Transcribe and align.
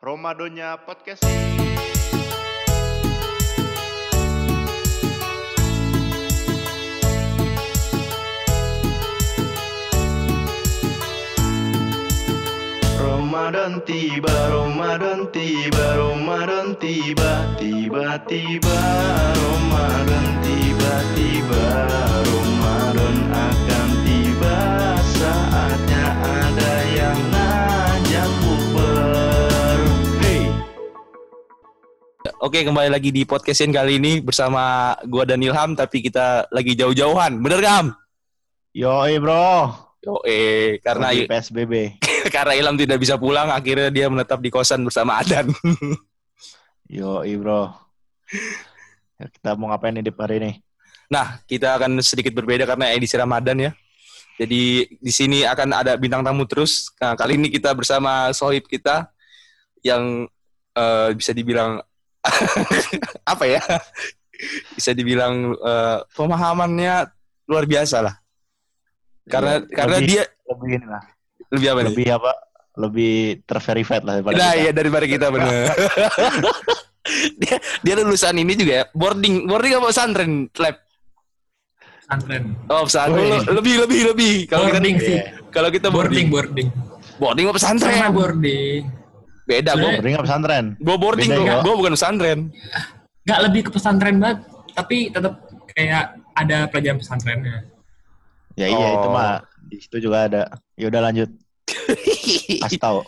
Romadonya 0.00 0.80
podcast. 0.80 1.20
Ramadan 12.96 13.84
tiba, 13.84 14.32
Ramadan 14.48 15.28
tiba, 15.36 15.84
Ramadan 16.00 16.72
tiba, 16.80 17.32
tiba-tiba 17.60 18.80
Ramadan 19.36 20.26
tiba-tiba 20.40 21.64
Ramadan 22.24 23.16
akan 23.36 23.88
tiba 24.08 24.56
saatnya 25.12 25.89
Oke, 32.40 32.64
kembali 32.64 32.88
lagi 32.88 33.12
di 33.12 33.28
podcastin 33.28 33.68
kali 33.68 34.00
ini 34.00 34.16
bersama 34.24 34.96
gua 35.04 35.28
dan 35.28 35.44
Ilham, 35.44 35.76
tapi 35.76 36.00
kita 36.00 36.48
lagi 36.48 36.72
jauh-jauhan. 36.72 37.36
Bener 37.36 37.60
gak, 37.60 37.74
Ham? 37.76 37.86
Yoi 38.72 39.20
bro, 39.20 39.68
Yo, 40.00 40.24
eh, 40.24 40.80
karena 40.80 41.12
Lagi 41.12 41.28
PSBB. 41.28 42.00
karena 42.34 42.56
Ilham 42.56 42.80
tidak 42.80 42.96
bisa 42.96 43.20
pulang, 43.20 43.52
akhirnya 43.52 43.92
dia 43.92 44.08
menetap 44.08 44.40
di 44.40 44.48
kosan 44.48 44.80
bersama 44.88 45.20
Adan. 45.20 45.52
Yoi 46.96 47.36
bro. 47.36 47.76
Ya, 49.20 49.28
kita 49.28 49.60
mau 49.60 49.68
ngapain 49.68 50.00
nih 50.00 50.08
di 50.08 50.12
hari 50.16 50.40
ini? 50.40 50.52
Nah, 51.12 51.44
kita 51.44 51.76
akan 51.76 52.00
sedikit 52.00 52.32
berbeda 52.32 52.64
karena 52.64 52.88
edisi 52.96 53.20
Ramadan 53.20 53.68
ya. 53.68 53.70
Jadi 54.40 54.88
di 54.88 55.12
sini 55.12 55.44
akan 55.44 55.76
ada 55.76 55.92
bintang 56.00 56.24
tamu 56.24 56.48
terus. 56.48 56.88
Nah, 57.04 57.12
kali 57.20 57.36
ini 57.36 57.52
kita 57.52 57.76
bersama 57.76 58.32
sohib 58.32 58.64
kita 58.64 59.12
yang 59.84 60.24
eh, 60.72 61.12
bisa 61.12 61.36
dibilang 61.36 61.84
apa 63.32 63.44
ya? 63.46 63.60
Bisa 64.72 64.90
dibilang 64.90 65.52
eh, 65.52 65.98
pemahamannya 66.12 67.08
luar 67.46 67.64
biasa 67.64 68.00
lah. 68.00 68.14
Karena 69.24 69.58
Iya, 69.58 69.68
karena 69.70 69.96
lebih- 69.98 70.08
dia 70.10 70.22
lebih 70.46 70.68
ini 70.72 70.86
lah. 70.86 71.02
lebih 71.50 71.66
apa 71.66 71.78
nih? 71.78 71.88
Lebih 71.90 72.06
apa? 72.12 72.32
Lebih 72.70 73.14
terverified 73.44 74.02
lah 74.02 74.14
daripada 74.16 74.34
Nah, 74.34 74.50
kita. 74.50 74.60
iya 74.60 74.70
daripada 74.72 75.04
kita 75.04 75.26
bener. 75.28 75.68
dia 77.40 77.56
dia 77.80 77.94
lulusan 77.96 78.36
ini 78.36 78.52
juga 78.54 78.72
ya, 78.72 78.84
boarding 78.92 79.44
boarding 79.44 79.72
apa 79.74 79.86
pesantren 79.88 80.32
lab. 80.54 80.76
pesantren. 82.00 82.44
Oh, 82.66 82.82
pesantren 82.84 83.22
Wih. 83.24 83.42
lebih 83.50 83.74
lebih 83.80 84.00
lebih. 84.08 84.34
Kalau 84.46 84.66
kita 84.66 84.78
Boarding 84.78 84.96
sih. 84.98 85.18
Kalau 85.50 85.68
kita 85.68 85.88
Boarding, 85.88 86.26
boarding, 86.26 86.68
boarding. 86.70 87.18
boarding 87.18 87.44
apa 87.46 87.54
pesantren? 87.54 87.94
Sama 87.96 88.10
boarding. 88.10 88.82
Beda 89.44 89.72
gua. 89.72 89.78
Sebenarnya- 89.78 89.96
Boarding 89.96 90.14
apa 90.14 90.24
pesantren? 90.24 90.64
Gua 90.78 90.96
boarding, 90.96 91.28
Beda 91.28 91.38
gua, 91.38 91.48
ya? 91.48 91.56
gua 91.60 91.74
bukan 91.76 91.92
pesantren. 91.94 92.38
Gak 93.20 93.40
lebih 93.44 93.60
ke 93.62 93.70
pesantren 93.70 94.16
banget, 94.16 94.38
tapi 94.72 94.96
tetap 95.08 95.34
kayak 95.70 96.04
ada 96.32 96.58
pelajaran 96.66 96.98
pesantrennya. 96.98 97.56
Ya 98.54 98.66
iya 98.66 98.86
Oh. 98.88 98.96
itu 98.96 99.08
mah 99.08 99.30
di 99.62 99.76
situ 99.78 99.96
juga 100.00 100.26
ada. 100.26 100.42
Ya 100.74 100.88
udah 100.88 101.00
lanjut. 101.02 101.30
Kasih 102.62 102.80
tahu. 102.80 103.00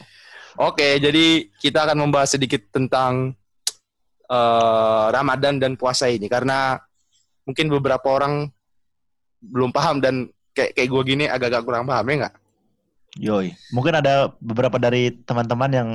Oke, 0.55 1.01
jadi 1.01 1.49
kita 1.57 1.83
akan 1.83 1.97
membahas 1.99 2.31
sedikit 2.31 2.61
tentang 2.71 3.33
eh, 4.25 5.07
Ramadan 5.11 5.57
dan 5.57 5.77
puasa 5.77 6.07
ini 6.07 6.25
karena 6.25 6.81
mungkin 7.43 7.69
beberapa 7.69 8.07
orang 8.09 8.49
belum 9.43 9.69
paham 9.69 9.99
dan 9.99 10.15
kayak 10.53 10.73
kayak 10.73 10.89
gue 10.89 11.03
gini 11.05 11.25
agak-agak 11.27 11.65
kurang 11.65 11.85
paham 11.85 12.05
ya 12.07 12.15
nggak? 12.23 12.35
Yoi. 13.19 13.49
Mungkin 13.73 13.93
ada 13.95 14.33
beberapa 14.39 14.77
dari 14.77 15.13
teman-teman 15.25 15.71
yang 15.71 15.89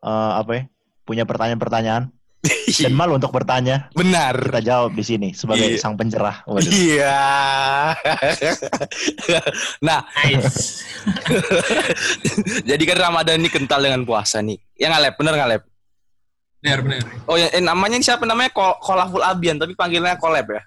eh, 0.00 0.32
apa 0.36 0.50
ya? 0.52 0.62
Punya 1.02 1.24
pertanyaan-pertanyaan 1.24 2.08
dan 2.82 2.92
malu 2.92 3.16
untuk 3.16 3.30
bertanya. 3.30 3.92
Benar. 3.92 4.32
Kita 4.40 4.60
jawab 4.62 4.92
di 4.94 5.04
sini 5.04 5.28
sebagai 5.32 5.74
Iya. 5.74 5.78
sang 5.78 5.94
pencerah. 5.94 6.40
Waduh. 6.46 6.70
Iya. 6.70 7.20
nah, 9.86 10.00
Nice. 10.24 10.84
jadi 12.70 12.82
kan 12.86 12.98
Ramadan 13.00 13.40
ini 13.40 13.48
kental 13.48 13.80
dengan 13.80 14.02
puasa 14.04 14.40
nih. 14.40 14.56
Ya 14.74 14.88
nggak 14.88 15.02
Lep? 15.02 15.14
Bener 15.18 15.34
nggak 15.36 15.50
Lep? 15.50 15.62
bener, 16.60 16.78
bener. 16.84 17.00
Oh 17.24 17.40
ya, 17.40 17.48
eh, 17.50 17.62
namanya 17.64 17.96
ini 17.96 18.04
siapa 18.04 18.28
namanya? 18.28 18.52
Kol 18.52 18.76
Kolaful 18.84 19.24
Abian, 19.24 19.56
tapi 19.56 19.72
panggilnya 19.72 20.20
Kolab 20.20 20.44
ya. 20.44 20.60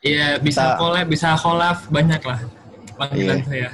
Iya, 0.00 0.26
bisa 0.38 0.62
Kita- 0.62 0.78
collab, 0.78 1.06
bisa 1.10 1.28
collab, 1.34 1.82
banyak 1.90 2.22
lah 2.22 2.38
panggilan 2.94 3.42
Iya. 3.42 3.44
saya. 3.44 3.68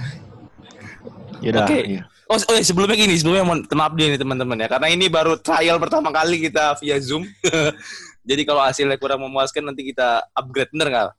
Yaudah. 1.45 1.67
Oke. 1.69 1.79
iya. 1.85 2.03
Oh, 2.27 2.35
oh 2.35 2.55
ya, 2.59 2.63
sebelumnya 2.67 2.99
gini, 2.99 3.15
sebelumnya 3.15 3.47
mohon 3.47 3.63
maaf 3.71 3.95
dia 3.95 4.11
nih 4.11 4.19
teman-teman 4.19 4.59
ya, 4.59 4.67
karena 4.67 4.91
ini 4.91 5.07
baru 5.07 5.39
trial 5.39 5.79
pertama 5.79 6.11
kali 6.11 6.43
kita 6.43 6.75
via 6.83 6.99
Zoom. 6.99 7.23
Jadi 8.29 8.43
kalau 8.43 8.67
hasilnya 8.67 8.99
kurang 8.99 9.23
memuaskan 9.23 9.71
nanti 9.71 9.87
kita 9.87 10.27
upgrade 10.35 10.75
bener 10.75 10.89
nggak? 10.91 11.11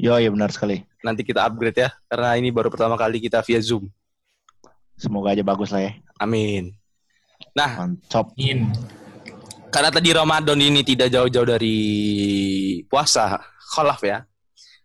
Yoi 0.00 0.32
benar 0.32 0.48
sekali. 0.48 0.80
Nanti 1.04 1.20
kita 1.20 1.44
upgrade 1.44 1.76
ya, 1.84 1.92
karena 2.08 2.40
ini 2.40 2.48
baru 2.48 2.72
pertama 2.72 2.96
kali 2.96 3.20
kita 3.20 3.44
via 3.44 3.60
Zoom. 3.60 3.92
Semoga 4.96 5.36
aja 5.36 5.44
bagus 5.44 5.68
lah 5.68 5.84
ya. 5.84 5.92
Amin. 6.16 6.72
Nah, 7.52 7.84
Mantap. 7.84 8.32
In. 8.40 8.72
karena 9.68 9.92
tadi 9.92 10.16
Ramadan 10.16 10.56
ini 10.56 10.80
tidak 10.80 11.12
jauh-jauh 11.12 11.44
dari 11.44 11.76
puasa, 12.88 13.36
kholaf 13.76 14.00
ya. 14.00 14.24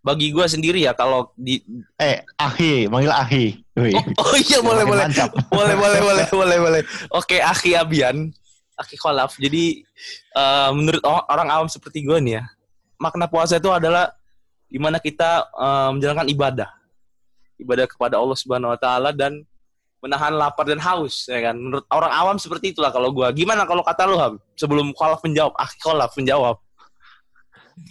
Bagi 0.08 0.32
gue 0.32 0.46
sendiri 0.48 0.80
ya, 0.88 0.96
kalau 0.96 1.36
di 1.36 1.60
Eh, 2.00 2.24
Ahi, 2.40 2.88
manggil 2.88 3.12
Ahi. 3.12 3.60
Wih. 3.76 3.92
oh, 3.92 4.24
oh 4.24 4.36
iya 4.40 4.64
boleh 4.68 4.88
boleh 4.88 5.06
boleh 5.52 5.76
boleh 5.76 6.00
boleh 6.08 6.26
boleh 6.32 6.58
boleh. 6.64 6.82
Oke, 7.12 7.44
Aki 7.44 7.76
Abian, 7.76 8.32
Aki 8.80 8.96
Kholaf. 8.96 9.36
Jadi 9.36 9.84
eh, 10.32 10.70
menurut 10.72 11.04
orang 11.04 11.52
awam 11.52 11.68
seperti 11.68 12.08
gue 12.08 12.16
nih 12.24 12.40
ya, 12.40 12.44
makna 13.04 13.28
puasa 13.28 13.60
itu 13.60 13.68
adalah 13.68 14.16
di 14.72 14.80
mana 14.80 14.96
kita 15.04 15.44
eh, 15.52 15.90
menjalankan 15.92 16.32
ibadah, 16.32 16.70
ibadah 17.60 17.84
kepada 17.84 18.16
Allah 18.16 18.38
Subhanahu 18.40 18.72
Wa 18.72 18.80
Taala 18.80 19.12
dan 19.12 19.44
menahan 20.00 20.34
lapar 20.40 20.66
dan 20.70 20.80
haus, 20.80 21.26
ya 21.28 21.52
kan? 21.52 21.56
Menurut 21.58 21.86
orang 21.90 22.12
awam 22.14 22.38
seperti 22.38 22.72
itulah 22.72 22.94
kalau 22.94 23.10
gue. 23.12 23.28
Gimana 23.44 23.66
kalau 23.66 23.82
kata 23.82 24.06
lu 24.06 24.16
Ham? 24.16 24.38
Sebelum 24.56 24.94
Kholaf 24.94 25.20
menjawab, 25.26 25.54
Aki 25.58 25.78
Kholaf 25.82 26.14
menjawab. 26.16 26.56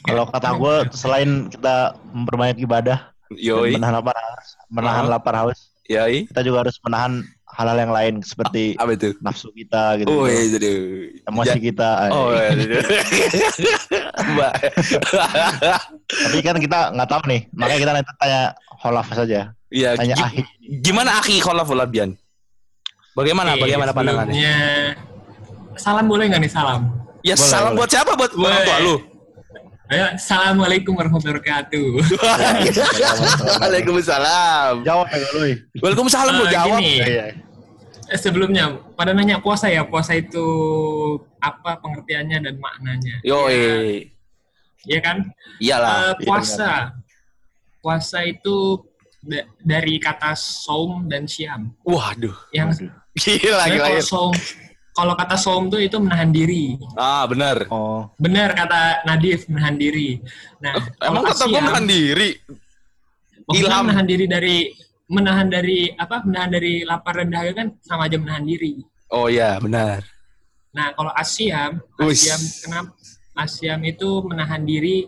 Kalau 0.03 0.25
kata 0.25 0.49
gue, 0.55 0.75
selain 0.93 1.31
kita 1.47 1.77
memperbanyak 2.07 2.59
ibadah, 2.61 3.11
Yoi, 3.29 3.75
menahan 3.75 3.95
lapar 3.97 4.15
haus, 4.15 4.49
menahan 4.69 5.03
Uh-huh. 5.03 5.13
lapar 5.13 5.35
haus, 5.37 5.59
yoi. 5.83 6.27
kita 6.27 6.41
juga 6.41 6.63
harus 6.63 6.79
menahan 6.79 7.27
hal-hal 7.49 7.75
yang 7.77 7.91
lain 7.91 8.15
seperti 8.21 8.75
Apa 8.77 8.95
itu? 8.95 9.19
nafsu 9.19 9.51
kita 9.51 9.99
gitu, 9.99 10.07
Oh, 10.09 10.25
iya, 10.25 10.47
jadi. 10.49 10.71
emosi 11.27 11.59
kita. 11.59 11.91
Oh, 12.09 12.31
eh. 12.31 12.39
iya, 12.39 12.49
jadi. 12.55 12.75
Mbak. 14.31 14.53
Tapi 16.07 16.39
kan 16.41 16.57
kita 16.57 16.79
nggak 16.93 17.09
tahu 17.09 17.23
nih, 17.27 17.41
makanya 17.51 17.81
kita 17.81 17.93
nanti 17.93 18.11
tanya 18.17 18.41
Holaf 18.77 19.09
saja, 19.11 19.41
Iya, 19.67 19.89
tanya 19.97 20.15
gi- 20.15 20.23
Ahi. 20.23 20.41
Gimana 20.81 21.19
Aki 21.19 21.43
Kholaful 21.43 21.83
Abian? 21.83 22.15
Bagaimana? 23.11 23.57
Oke, 23.57 23.65
bagaimana 23.65 23.91
pandangannya? 23.91 24.55
Salam 25.75 26.07
boleh 26.07 26.31
nggak 26.31 26.41
nih 26.41 26.53
salam? 26.53 26.93
Ya 27.21 27.35
Boleh, 27.35 27.49
salam 27.49 27.71
boleh. 27.73 27.79
buat 27.81 27.91
siapa? 27.91 28.13
Buat 28.15 28.33
orang 28.35 28.61
tua 28.63 28.79
lu. 28.79 28.95
Ayo, 29.87 30.19
Assalamualaikum 30.19 30.99
warahmatullahi 30.99 31.39
wabarakatuh. 31.39 31.87
Waalaikumsalam. 33.63 34.83
Jawab 34.83 35.07
ya 35.15 35.19
lu. 35.31 35.41
Waalaikumsalam 35.79 36.33
gua 36.35 36.51
jawab. 36.51 36.81
gini, 36.83 37.07
Iya. 37.07 37.27
eh, 38.11 38.19
sebelumnya 38.19 38.83
pada 38.99 39.15
nanya 39.15 39.39
puasa 39.39 39.71
ya, 39.71 39.87
puasa 39.87 40.19
itu 40.19 40.43
apa 41.39 41.79
pengertiannya 41.79 42.39
dan 42.43 42.55
maknanya? 42.59 43.23
Yo, 43.23 43.47
Ya, 43.47 44.03
Iya 44.87 45.01
kan? 45.03 45.17
iyalah. 45.63 46.19
Eh, 46.19 46.27
puasa. 46.27 46.95
Puasa 47.79 48.27
itu 48.27 48.83
da- 49.23 49.47
dari 49.63 50.03
kata 50.03 50.35
saum 50.35 51.07
dan 51.07 51.31
siam. 51.31 51.71
Waduh. 51.87 52.35
Yang 52.51 52.91
Waduh. 52.91 52.91
Gila, 53.17 53.65
gila. 53.65 53.87
kalau 53.87 54.03
saum 54.03 54.35
kalau 54.97 55.13
kata 55.13 55.37
saum 55.37 55.69
itu 55.69 55.77
itu 55.93 55.97
menahan 56.01 56.33
diri. 56.33 56.81
Ah, 56.97 57.29
benar. 57.29 57.69
Oh, 57.69 58.09
Benar 58.17 58.57
kata 58.57 59.05
Nadif 59.05 59.45
menahan 59.47 59.77
diri. 59.77 60.17
Nah, 60.59 60.73
Emang 61.05 61.21
kalau 61.21 61.37
kata 61.37 61.45
gua 61.45 61.53
asiam, 61.53 61.65
menahan 61.69 61.87
diri. 61.87 62.31
ilham. 63.53 63.85
menahan 63.87 64.07
diri 64.09 64.25
dari 64.27 64.57
menahan 65.07 65.47
dari 65.47 65.79
apa? 65.95 66.25
Menahan 66.25 66.51
dari 66.51 66.75
lapar 66.83 67.21
dan 67.21 67.29
dahaga 67.31 67.53
kan 67.55 67.69
sama 67.85 68.09
aja 68.09 68.17
menahan 68.17 68.43
diri. 68.43 68.81
Oh 69.13 69.29
iya, 69.29 69.61
benar. 69.61 70.03
Nah, 70.73 70.91
kalau 70.97 71.13
asiam, 71.15 71.79
asiam 72.01 72.41
kenapa? 72.65 72.91
Asiam 73.37 73.81
itu 73.85 74.25
menahan 74.25 74.65
diri 74.65 75.05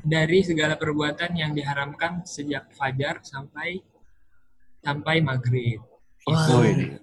dari 0.00 0.40
segala 0.40 0.74
perbuatan 0.74 1.36
yang 1.36 1.52
diharamkan 1.52 2.24
sejak 2.24 2.68
fajar 2.72 3.20
sampai 3.20 3.78
sampai 4.80 5.20
maghrib. 5.20 5.80
Itu, 6.24 6.54
Wih. 6.60 6.96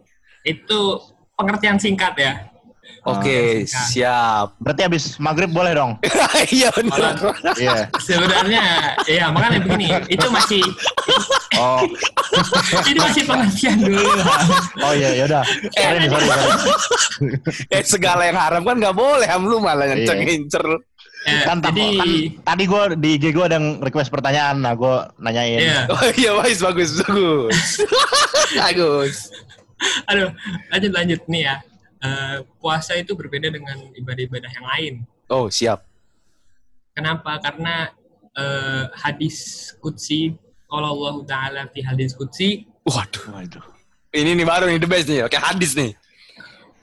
itu 0.44 0.82
pengertian 1.36 1.78
singkat 1.78 2.16
ya. 2.16 2.34
Oke, 3.06 3.66
singkat. 3.66 3.86
siap. 3.88 4.48
Berarti 4.58 4.82
habis 4.82 5.04
maghrib 5.18 5.50
boleh 5.50 5.74
dong. 5.74 5.92
Iya 6.48 6.70
benar. 6.72 7.14
Iya. 7.56 7.88
Sebenarnya, 7.98 8.64
ya 9.06 9.30
makanya 9.30 9.62
begini, 9.62 9.88
itu 10.08 10.28
masih 10.28 10.62
Oh, 11.56 11.86
itu 12.90 13.00
masih 13.00 13.24
pengertian 13.24 13.78
dulu. 13.80 14.10
oh 14.82 14.92
iya, 14.92 15.10
yaudah. 15.16 15.44
Sorry 15.72 15.98
nih, 15.98 16.10
sorry, 16.10 16.26
sorry. 16.26 16.46
eh 17.72 17.84
segala 17.84 18.22
yang 18.24 18.36
haram 18.36 18.62
kan 18.62 18.76
nggak 18.76 18.94
boleh, 18.94 19.26
Ham 19.26 19.46
lu 19.46 19.58
malah 19.60 19.86
Iya. 19.86 19.96
ngincer-ngincer. 19.96 20.66
Eh, 21.26 21.42
Kan, 21.42 21.58
jadi, 21.58 21.88
kan 21.98 22.10
tadi 22.46 22.64
gue 22.68 22.82
di 23.02 23.10
IG 23.18 23.34
gue 23.34 23.42
ada 23.42 23.58
yang 23.58 23.82
request 23.82 24.14
pertanyaan, 24.14 24.62
nah 24.62 24.74
gue 24.74 24.96
nanyain. 25.18 25.58
ya, 25.58 25.80
Oh 25.90 26.06
iya, 26.12 26.32
bagus, 26.36 26.60
bagus, 26.60 26.90
bagus. 27.02 27.58
bagus. 28.54 29.16
aduh, 30.10 30.32
lanjut 30.72 30.92
lanjut 30.96 31.22
nih 31.28 31.44
ya. 31.48 31.56
Eh, 32.06 32.38
puasa 32.62 32.94
itu 32.96 33.18
berbeda 33.18 33.50
dengan 33.50 33.82
ibadah-ibadah 33.98 34.52
yang 34.52 34.66
lain. 34.78 34.94
Oh, 35.26 35.50
siap. 35.50 35.82
Kenapa? 36.94 37.42
Karena 37.42 37.90
eh, 38.36 38.84
hadis 38.94 39.72
kutsi, 39.82 40.36
kalau 40.70 40.94
Allah 40.96 41.16
Taala 41.26 41.62
di 41.72 41.82
hadis 41.82 42.14
kutsi, 42.14 42.68
Waduh, 42.86 43.34
Waduh. 43.34 43.66
ini 44.14 44.38
nih 44.38 44.46
baru 44.46 44.70
nih 44.70 44.78
the 44.78 44.86
best 44.86 45.10
nih, 45.10 45.26
kayak 45.26 45.46
hadis 45.56 45.74
nih. 45.74 45.92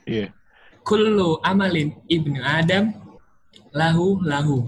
Iya. 0.03 0.35
kullu 0.83 1.39
amalin 1.47 1.95
ibnu 2.11 2.43
Adam 2.43 2.91
lahu 3.71 4.19
lahu 4.27 4.67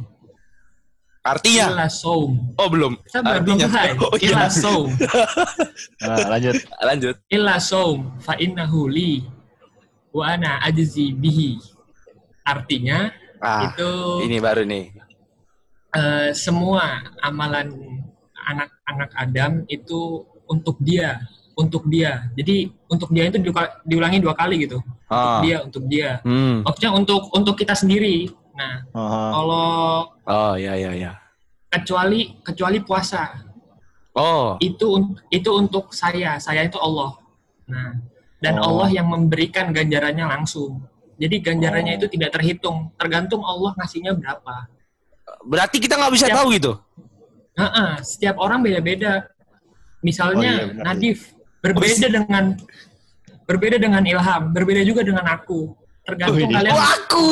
Artinya? 1.25 1.89
saum. 1.89 2.37
Oh 2.61 2.69
belum. 2.69 3.01
Sabar 3.09 3.41
belum 3.41 3.57
Artinya? 3.57 3.69
selesai. 3.73 3.91
Oh 3.97 4.17
iya. 4.21 4.45
Saum. 4.53 4.89
Nah, 6.05 6.37
lanjut. 6.37 6.55
Lanjut. 6.85 7.15
Illa 7.33 7.57
saum 7.57 8.13
fa 8.21 8.37
innahu 8.37 8.93
li 8.93 9.25
wa 10.13 10.37
ana 10.37 10.61
ajzi 10.61 11.17
bihi. 11.17 11.57
Artinya 12.45 13.09
Ah, 13.41 13.73
itu 13.73 13.89
ini 14.25 14.37
baru 14.41 14.65
nih. 14.65 14.93
eh, 15.97 16.31
semua 16.33 17.01
amalan 17.21 17.73
anak-anak 18.37 19.11
Adam 19.17 19.53
itu 19.67 20.25
untuk 20.45 20.77
dia, 20.81 21.25
untuk 21.57 21.89
dia. 21.89 22.29
Jadi 22.37 22.69
untuk 22.89 23.09
dia 23.13 23.29
itu 23.29 23.41
diulangi 23.85 24.21
dua 24.21 24.37
kali 24.37 24.65
gitu. 24.65 24.81
Ah. 25.09 25.41
Dia 25.41 25.65
untuk 25.65 25.89
dia. 25.89 26.21
Hmm. 26.21 26.65
Maksudnya 26.65 26.93
untuk 26.93 27.33
untuk 27.33 27.57
kita 27.57 27.73
sendiri. 27.73 28.29
Nah, 28.55 28.87
Aha. 28.95 29.23
kalau 29.35 29.69
Oh 30.25 30.55
ya 30.55 30.79
ya 30.79 30.93
ya. 30.95 31.13
kecuali 31.69 32.39
kecuali 32.47 32.79
puasa 32.81 33.35
Oh. 34.15 34.55
itu 34.63 35.11
itu 35.29 35.51
untuk 35.51 35.91
saya, 35.91 36.39
saya 36.39 36.63
itu 36.63 36.79
Allah. 36.79 37.19
Nah, 37.67 37.99
dan 38.39 38.63
Oh. 38.63 38.71
Allah 38.79 38.95
yang 38.95 39.11
memberikan 39.11 39.75
ganjarannya 39.75 40.23
langsung. 40.23 40.87
Jadi 41.19 41.43
ganjarannya 41.43 41.95
Oh. 41.95 41.99
itu 41.99 42.07
tidak 42.15 42.31
terhitung, 42.39 42.95
tergantung 42.95 43.43
Allah 43.43 43.75
ngasihnya 43.75 44.15
berapa. 44.15 44.71
Berarti 45.43 45.83
kita 45.83 45.99
nggak 45.99 46.15
bisa 46.15 46.27
Ya. 46.31 46.35
tahu 46.39 46.55
gitu. 46.55 46.79
Heeh, 47.59 47.91
setiap 48.07 48.39
orang 48.39 48.63
beda-beda. 48.63 49.27
Misalnya 49.99 50.51
Oh, 50.53 50.59
iya, 50.63 50.71
benar. 50.71 50.85
Nadif 50.95 51.33
berbeda 51.59 52.07
dengan 52.07 52.45
berbeda 53.45 53.77
dengan 53.83 54.03
Ilham, 54.05 54.43
berbeda 54.53 54.83
juga 54.87 55.03
dengan 55.03 55.27
aku. 55.27 55.75
Tergantung 56.05 56.37
Oh, 56.37 56.41
iya. 56.45 56.57
kalian. 56.61 56.75
Oh, 56.77 56.85
aku, 56.85 57.29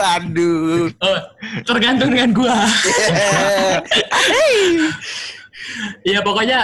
aduh. 0.00 0.88
Oh, 0.98 1.18
tergantung 1.64 2.10
dengan 2.10 2.30
gua. 2.32 2.56
Iya 6.02 6.24
pokoknya 6.24 6.58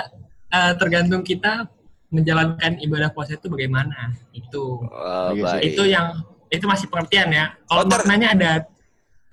eh, 0.50 0.72
tergantung 0.80 1.22
kita 1.22 1.68
menjalankan 2.08 2.80
ibadah 2.80 3.12
puasa 3.12 3.36
itu 3.36 3.46
bagaimana. 3.46 4.16
Itu 4.32 4.82
Oh, 4.82 5.30
Iya 5.30 5.42
baik. 5.44 5.62
itu 5.68 5.82
yang 5.86 6.06
itu 6.48 6.64
masih 6.64 6.86
pengertian 6.88 7.28
ya. 7.30 7.52
Kalau 7.68 7.84
Oh, 7.84 7.86
maknanya 7.86 8.28
ada 8.32 8.50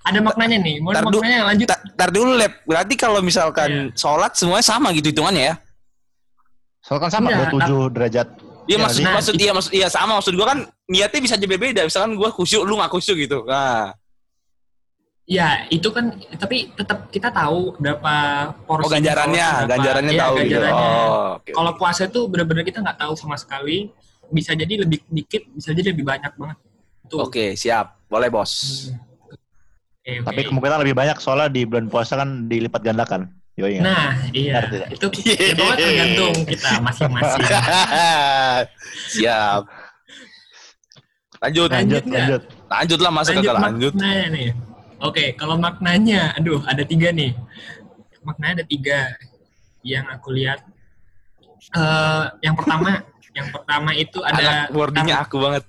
ada 0.04 0.18
maknanya 0.20 0.58
nih. 0.60 0.76
Mau 0.78 0.92
Tar 0.92 1.02
maknanya 1.02 1.48
lanjut. 1.48 1.66
Ta- 1.66 1.82
Tar 1.96 2.10
dulu, 2.12 2.36
Lep. 2.36 2.60
Berarti 2.68 2.94
kalau 2.94 3.24
misalkan 3.24 3.90
sholat 3.96 4.36
semuanya 4.36 4.62
sama 4.62 4.92
gitu 4.92 5.08
hitungannya 5.10 5.44
ya? 5.48 5.54
Soalnya 6.84 7.08
kan 7.08 7.10
sama 7.10 7.28
Enggak, 7.32 7.50
27 7.88 7.94
derajat. 7.96 8.28
Iya 8.64 8.78
maksud 8.80 9.00
sih. 9.00 9.04
maksud 9.04 9.34
iya 9.36 9.52
maksud 9.52 9.72
iya 9.76 9.88
sama 9.92 10.16
maksud 10.16 10.32
gua 10.36 10.56
kan 10.56 10.58
niatnya 10.88 11.20
bisa 11.20 11.36
jadi 11.36 11.56
beda. 11.56 11.80
Misalkan 11.84 12.16
gua 12.16 12.32
khusyuk, 12.32 12.64
lu 12.64 12.80
nggak 12.80 12.92
khusyuk 12.92 13.16
gitu. 13.20 13.44
Nah, 13.44 13.92
Ya 15.24 15.64
itu 15.72 15.88
kan 15.88 16.12
tapi 16.36 16.68
tetap 16.76 17.08
kita 17.08 17.32
tahu 17.32 17.72
berapa 17.80 18.14
porsi. 18.68 18.84
oh 18.84 18.90
ganjarannya, 18.92 19.48
berapa. 19.48 19.70
ganjarannya 19.72 20.12
Iya, 20.12 20.20
tahu 20.20 20.34
gitu. 20.36 20.42
ganjarannya. 20.44 20.90
Oh, 20.92 21.28
oke. 21.40 21.50
Kalau 21.56 21.72
puasa 21.80 22.02
itu 22.04 22.20
benar-benar 22.28 22.60
kita 22.60 22.84
nggak 22.84 22.98
tahu 23.00 23.12
sama 23.16 23.36
sekali. 23.40 23.88
Bisa 24.28 24.52
jadi 24.52 24.84
lebih 24.84 25.00
dikit, 25.08 25.48
bisa 25.48 25.72
jadi 25.72 25.96
lebih 25.96 26.04
banyak 26.04 26.32
banget. 26.36 26.56
Oke, 27.08 27.56
siap. 27.56 28.04
Boleh, 28.08 28.28
Bos. 28.28 28.52
Hmm. 28.92 29.00
Oke, 30.04 30.12
oke. 30.20 30.26
Tapi 30.28 30.40
kemungkinan 30.44 30.78
lebih 30.84 30.96
banyak 30.96 31.16
soalnya 31.16 31.48
di 31.48 31.64
bulan 31.64 31.88
puasa 31.88 32.20
kan 32.20 32.44
dilipat 32.44 32.84
gandakan. 32.84 33.32
Yoi. 33.54 33.78
Nah, 33.78 34.18
iya. 34.34 34.66
Tidak? 34.66 34.98
Itu 34.98 35.06
pokoknya 35.54 35.78
tergantung 35.78 36.36
kita 36.42 36.70
masing-masing. 36.82 37.42
siap. 39.14 39.62
Lanjut. 41.38 41.68
Lanjut 41.70 42.02
lanjut, 42.02 42.04
lanjut. 42.10 42.42
Lanjut 42.66 42.98
lah 42.98 43.12
masa 43.14 43.30
kagak 43.30 43.54
lanjut. 43.54 43.92
maknanya 43.94 44.26
nih. 44.34 44.48
Oke, 44.98 45.24
kalau 45.38 45.54
maknanya, 45.54 46.34
aduh 46.34 46.64
ada 46.66 46.82
tiga 46.82 47.14
nih. 47.14 47.30
Maknanya 48.26 48.62
ada 48.62 48.66
tiga 48.66 48.98
yang 49.86 50.08
aku 50.10 50.34
lihat. 50.34 50.58
Eh, 51.78 52.24
yang 52.42 52.58
pertama, 52.58 53.06
yang 53.36 53.48
pertama 53.54 53.90
itu 53.94 54.18
ada 54.26 54.66
Anak 54.66 54.74
wordingnya 54.74 55.16
aku 55.22 55.36
banget. 55.38 55.62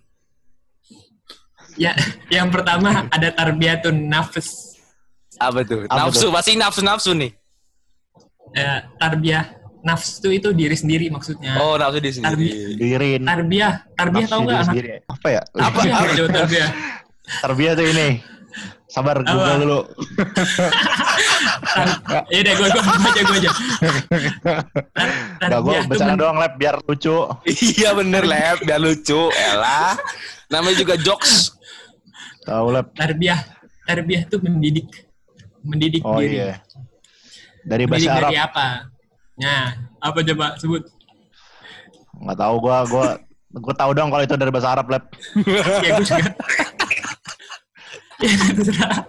ya, 1.76 1.92
yang 2.31 2.50
pertama 2.50 3.06
ada 3.14 3.30
tarbiyatun 3.30 4.10
nafs. 4.10 4.80
Apa 5.38 5.62
tuh? 5.68 5.86
Apa 5.86 6.10
nafsu, 6.10 6.31
pasti 6.34 6.56
nafsu-nafsu 6.58 7.14
nih. 7.14 7.44
Eh, 8.53 8.80
tarbiyah 9.01 9.45
nafs 9.81 10.21
itu 10.21 10.30
itu 10.33 10.50
diri 10.53 10.75
sendiri 10.77 11.06
maksudnya. 11.09 11.57
Oh, 11.57 11.77
nafsu 11.77 11.97
di 12.01 12.12
sendiri. 12.13 12.77
Dirin. 12.77 13.21
Tarbiyah, 13.25 13.74
tarbiyah 13.97 14.27
tahu 14.30 14.42
nggak 14.45 14.65
sendiri. 14.69 14.89
Apa 15.06 15.27
ya? 15.30 15.42
Apa? 15.57 15.80
Tarbiyah, 15.81 16.15
coba 16.18 16.30
tarbiyah. 16.33 16.69
Tarbiyah 17.42 17.74
tuh 17.77 17.86
ini. 17.89 18.09
Sabar, 18.86 19.19
Google 19.19 19.57
dulu. 19.59 19.80
Tar- 21.75 22.00
Ya 22.31 22.39
deh, 22.47 22.53
gue 22.56 22.68
gue 22.71 22.80
aja 23.12 23.21
gue 23.27 23.38
aja. 23.44 23.51
Gak 25.42 25.59
gue 25.59 25.74
tuh 25.75 25.88
bercanda 25.89 26.15
doang, 26.15 26.38
Lab, 26.39 26.53
biar 26.56 26.80
lucu. 26.88 27.27
Iya 27.75 27.92
bener, 27.92 28.24
Lep. 28.24 28.63
Biar 28.63 28.80
lucu. 28.80 29.27
Elah. 29.36 30.00
Namanya 30.47 30.80
juga 30.80 30.95
jokes. 30.95 31.51
Tahu, 32.45 32.71
Lab. 32.71 32.94
tarbiyah 32.95 33.42
tarbiyah 33.86 34.21
itu 34.25 34.38
mendidik 34.42 34.88
mendidik 35.62 36.01
Oh 36.06 36.18
diri 36.21 36.42
iya. 36.42 36.62
Dari 37.66 37.84
bahasa 37.86 38.10
Arab. 38.14 38.30
dari 38.30 38.38
apa 38.38 38.68
nah 39.36 39.64
apa 40.00 40.20
coba 40.22 40.56
sebut 40.56 40.84
Nggak 42.16 42.38
tahu 42.40 42.56
gua, 42.64 42.78
gua 42.88 43.08
gua 43.52 43.76
tahu 43.76 43.92
dong 43.92 44.08
kalau 44.08 44.24
itu 44.24 44.36
dari 44.36 44.48
bahasa 44.48 44.72
Arab, 44.72 44.88
Lab. 44.88 45.04
ya 45.84 46.00
juga 46.00 46.32
Ya, 48.16 48.31
terserah. 48.56 49.04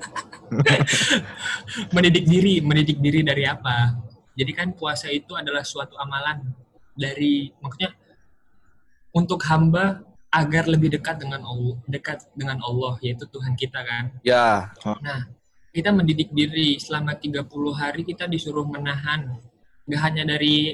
mendidik 1.94 2.26
diri 2.26 2.58
mendidik 2.58 2.98
diri 2.98 3.22
dari 3.22 3.46
apa 3.46 3.94
jadi 4.34 4.50
kan 4.50 4.68
puasa 4.74 5.06
itu 5.10 5.34
adalah 5.34 5.62
suatu 5.62 5.94
amalan 5.98 6.42
dari 6.94 7.50
maksudnya 7.58 7.94
untuk 9.10 9.42
hamba 9.46 10.02
agar 10.28 10.66
lebih 10.66 10.90
dekat 10.92 11.18
dengan 11.18 11.42
Allah 11.42 11.76
dekat 11.86 12.26
dengan 12.34 12.58
Allah 12.60 12.98
yaitu 12.98 13.26
Tuhan 13.26 13.54
kita 13.54 13.80
kan 13.82 14.10
Ya. 14.22 14.70
Nah, 15.00 15.30
kita 15.76 15.92
mendidik 15.92 16.32
diri 16.32 16.80
selama 16.80 17.12
30 17.12 17.44
hari 17.76 18.00
kita 18.00 18.24
disuruh 18.24 18.64
menahan 18.64 19.28
gak 19.84 20.00
hanya 20.00 20.24
dari 20.24 20.72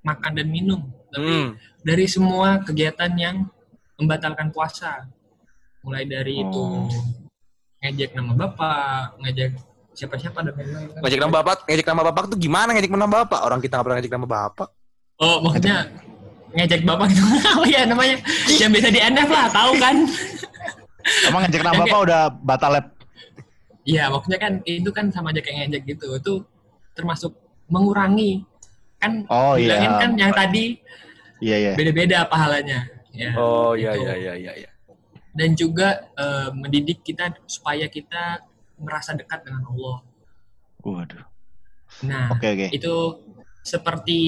makan 0.00 0.32
dan 0.38 0.46
minum, 0.46 0.80
tapi 1.10 1.26
Hmm. 1.26 1.48
dari 1.82 2.06
semua 2.06 2.62
kegiatan 2.62 3.10
yang 3.18 3.50
membatalkan 3.98 4.54
puasa. 4.54 5.10
Mulai 5.82 6.06
dari 6.06 6.38
itu 6.38 6.62
Oh. 6.62 6.86
ngejek 7.82 8.14
nama 8.14 8.32
bapak, 8.32 9.18
ngejek 9.20 9.58
siapa-siapa 9.92 10.38
dan 10.46 10.54
lain-lain. 10.54 11.02
Ngejek 11.02 11.18
nama 11.18 11.32
bapak, 11.42 11.56
ngejek 11.66 11.86
nama 11.86 12.02
bapak 12.06 12.22
tuh 12.30 12.38
gimana 12.38 12.70
ngejek 12.72 12.94
nama 12.94 13.10
bapak? 13.10 13.40
Orang 13.42 13.58
kita 13.58 13.74
nggak 13.78 13.84
pernah 13.90 13.96
ngejek 13.98 14.14
nama 14.14 14.28
bapak. 14.30 14.68
Oh, 15.18 15.36
maksudnya 15.42 15.76
ngejek 16.54 16.82
bapak 16.86 17.06
gitu. 17.10 17.22
oh 17.58 17.66
ya 17.74 17.82
namanya 17.84 18.16
yang 18.54 18.70
bisa 18.70 18.88
di 18.88 19.02
NF 19.02 19.28
lah, 19.28 19.46
tahu 19.50 19.72
kan? 19.82 19.96
Emang 21.26 21.40
ngecek 21.42 21.62
nama 21.66 21.82
apa 21.82 21.98
udah 22.06 22.20
batal, 22.38 22.70
Lab? 22.78 22.86
Iya, 23.88 24.12
maksudnya 24.12 24.36
kan 24.36 24.52
itu 24.68 24.90
kan 24.92 25.08
sama 25.08 25.32
aja 25.32 25.40
kayak 25.40 25.72
ngejek 25.72 25.82
gitu. 25.88 26.06
Itu 26.12 26.34
termasuk 26.92 27.32
mengurangi 27.72 28.44
kan 29.00 29.24
Oh, 29.26 29.56
iya. 29.56 29.80
bilangin 29.80 29.92
kan 29.96 30.10
yang 30.18 30.32
tadi 30.34 30.76
Iya, 31.40 31.56
iya. 31.56 31.72
beda-beda 31.72 32.28
pahalanya. 32.28 32.84
Ya, 33.16 33.32
Oh 33.34 33.72
iya 33.72 33.96
itu. 33.96 34.04
iya 34.04 34.14
iya 34.14 34.32
iya. 34.36 34.52
iya. 34.60 34.70
Dan 35.32 35.56
juga 35.56 36.04
eh, 36.14 36.48
mendidik 36.52 37.00
kita 37.00 37.32
supaya 37.48 37.88
kita 37.88 38.44
merasa 38.76 39.16
dekat 39.16 39.40
dengan 39.42 39.64
Allah. 39.66 39.98
Waduh. 40.84 41.24
Nah, 42.04 42.28
Oke, 42.30 42.44
oke. 42.52 42.66
itu 42.70 42.94
seperti 43.64 44.20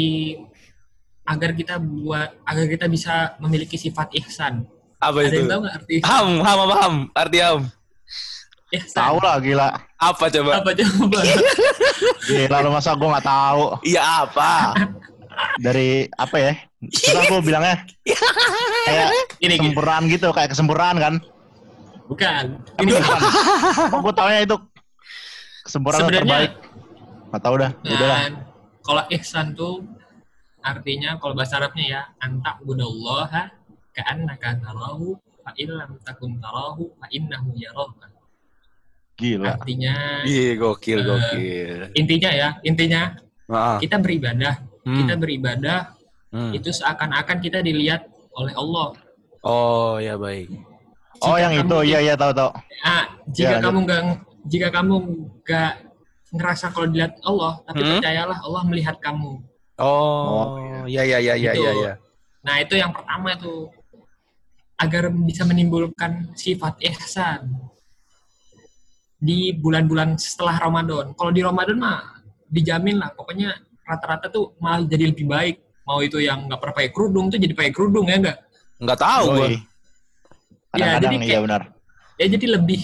agar 1.22 1.52
kita 1.52 1.76
buat 1.76 2.32
agar 2.42 2.64
kita 2.66 2.86
bisa 2.88 3.36
memiliki 3.38 3.76
sifat 3.76 4.10
ihsan. 4.18 4.64
Apa 4.98 5.20
Ada 5.22 5.28
itu? 5.28 5.36
yang 5.44 5.48
tahu 5.48 5.60
nggak 5.64 5.76
arti 5.76 5.94
Ham, 6.02 6.28
ham 6.40 6.58
apa 6.60 6.74
ham? 6.76 6.94
Arti 7.14 7.38
ham. 7.38 7.60
Ihsan? 8.72 8.96
Tahu 8.96 9.16
lah 9.18 9.36
gila. 9.38 9.68
Apa 9.98 10.24
coba? 10.28 10.52
Apa 10.62 10.70
coba? 10.72 11.18
Gila 12.30 12.56
lu 12.60 12.70
masa 12.70 12.94
gue 12.94 13.08
nggak 13.08 13.26
tahu 13.26 13.64
Iya 13.82 14.02
apa? 14.24 14.52
dari 15.58 16.04
apa 16.14 16.36
ya? 16.36 16.52
Susah 16.86 17.24
gue 17.26 17.40
bilangnya. 17.40 17.76
Kayak 18.86 19.08
Ini 19.40 19.54
kesempurnaan 19.56 20.04
gitu, 20.08 20.28
kayak 20.30 20.50
kesempurnaan 20.52 20.96
kan? 20.96 21.14
Bukan. 22.06 22.44
Ini 22.80 22.90
bukan. 22.92 23.20
Kok 23.88 24.00
gue 24.04 24.14
taunya 24.14 24.40
itu 24.44 24.56
kesempurnaan 25.64 26.00
Sebenarnya- 26.04 26.24
terbaik. 26.24 26.52
Gak 27.30 27.42
tau 27.46 27.54
dah. 27.56 27.70
Nah, 27.86 28.26
kalau 28.82 29.02
ihsan 29.14 29.54
tuh 29.54 29.86
artinya 30.60 31.16
kalau 31.16 31.32
bahasa 31.32 31.56
Arabnya 31.56 31.84
ya 31.86 32.02
anta 32.18 32.58
budallaha 32.60 33.48
ka'annaka 33.94 34.60
tarahu 34.60 35.14
fa 35.40 35.54
in 35.56 35.70
lam 35.72 35.94
takun 36.02 36.36
tarahu 36.36 36.90
fa 36.98 37.06
innahu 37.08 37.54
yaraka. 37.56 38.06
Gila. 39.20 39.52
Artinya 39.54 39.94
Iya, 40.24 40.56
gokil, 40.56 40.98
Eh, 40.98 41.04
gokil. 41.04 41.78
intinya 41.94 42.30
ya, 42.32 42.48
intinya 42.64 43.02
Ah, 43.50 43.76
kita 43.76 43.98
beribadah, 43.98 44.62
hmm, 44.86 44.96
kita 44.96 45.14
beribadah 45.14 45.78
hmm. 46.30 46.54
itu 46.54 46.70
seakan-akan 46.70 47.38
kita 47.38 47.58
dilihat 47.60 48.06
oleh 48.32 48.54
Allah. 48.54 48.94
Oh, 49.42 49.98
ya 49.98 50.14
baik. 50.16 50.48
Oh 51.20 51.34
Jika 51.34 51.42
yang 51.42 51.52
kamu 51.52 51.66
itu, 51.66 51.76
iya 51.90 51.98
iya 52.00 52.14
tahu 52.16 52.32
tahu. 52.32 52.50
Ah, 52.80 53.04
jika 53.28 53.58
Ya, 53.58 53.60
kamu 53.60 53.78
nggak 53.84 54.02
jika 54.48 54.68
kamu 54.72 54.94
nggak 55.44 55.72
ngerasa 56.30 56.70
kalau 56.70 56.86
dilihat 56.88 57.12
Allah, 57.20 57.58
tapi 57.66 57.82
Hmm. 57.82 57.90
percayalah 57.98 58.38
Allah 58.40 58.62
melihat 58.64 58.96
kamu. 59.02 59.42
Oh, 59.76 60.56
ya 60.86 61.02
ya 61.02 61.18
ya 61.18 61.34
ya 61.34 61.52
Gitu. 61.52 61.60
ya 61.60 61.72
ya. 61.74 61.92
Nah, 62.40 62.56
itu 62.56 62.74
yang 62.78 62.94
pertama 62.94 63.36
tuh. 63.36 63.68
Agar 64.80 65.12
bisa 65.12 65.44
menimbulkan 65.44 66.32
sifat 66.32 66.80
ihsan 66.80 67.52
di 69.20 69.52
bulan-bulan 69.52 70.16
setelah 70.16 70.56
Ramadan. 70.56 71.12
Kalau 71.12 71.30
di 71.30 71.44
Ramadan 71.44 71.76
mah 71.76 72.24
dijamin 72.48 72.96
lah, 72.98 73.12
pokoknya 73.12 73.52
rata-rata 73.84 74.32
tuh 74.32 74.56
malah 74.58 74.80
jadi 74.82 75.12
lebih 75.12 75.28
baik. 75.28 75.60
Mau 75.84 76.00
itu 76.00 76.18
yang 76.18 76.48
nggak 76.48 76.58
pernah 76.58 76.74
pakai 76.74 76.90
kerudung 76.90 77.28
tuh 77.28 77.36
jadi 77.36 77.52
pakai 77.52 77.72
kerudung 77.72 78.08
ya 78.08 78.16
enggak? 78.16 78.38
Nggak 78.80 78.98
tahu 78.98 79.24
gua. 79.28 79.38
Yoi. 79.44 79.52
Ya, 79.52 79.60
Kadang-kadang 80.72 81.02
jadi 81.04 81.16
iya 81.20 81.28
kayak- 81.28 81.44
benar. 81.44 81.62
Ya 82.20 82.26
jadi 82.28 82.46
lebih 82.52 82.80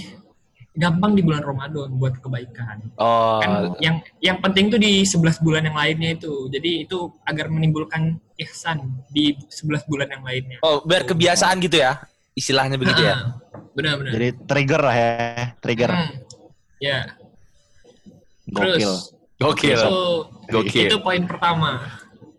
gampang 0.76 1.12
di 1.16 1.22
bulan 1.24 1.40
Ramadan 1.40 1.88
buat 1.96 2.20
kebaikan. 2.20 2.84
Oh, 3.00 3.40
kan 3.40 3.72
yang 3.80 3.96
yang 4.20 4.36
penting 4.40 4.68
tuh 4.68 4.76
di 4.76 5.04
11 5.08 5.40
bulan 5.40 5.64
yang 5.64 5.76
lainnya 5.76 6.12
itu. 6.12 6.52
Jadi 6.52 6.84
itu 6.84 6.98
agar 7.24 7.48
menimbulkan 7.48 8.20
ihsan 8.36 8.84
di 9.08 9.32
11 9.48 9.88
bulan 9.88 10.08
yang 10.12 10.20
lainnya. 10.20 10.58
oh, 10.60 10.84
biar 10.84 11.08
kebiasaan 11.08 11.64
gitu 11.64 11.80
ya. 11.80 11.96
Istilahnya 12.36 12.76
begitu 12.76 13.00
ya. 13.00 13.16
Ah, 13.16 13.24
Benar-benar. 13.72 14.12
Jadi 14.12 14.28
trigger 14.44 14.80
lah 14.84 14.96
ya, 14.96 15.10
trigger. 15.60 15.90
Hmm, 15.92 16.12
ya. 16.78 16.98
Gokil. 18.46 18.78
Terus 18.78 19.12
Gokil. 19.36 19.74
itu 19.74 19.94
Gokil. 20.48 20.86
itu 20.86 20.96
poin 20.98 21.22
pertama. 21.24 21.70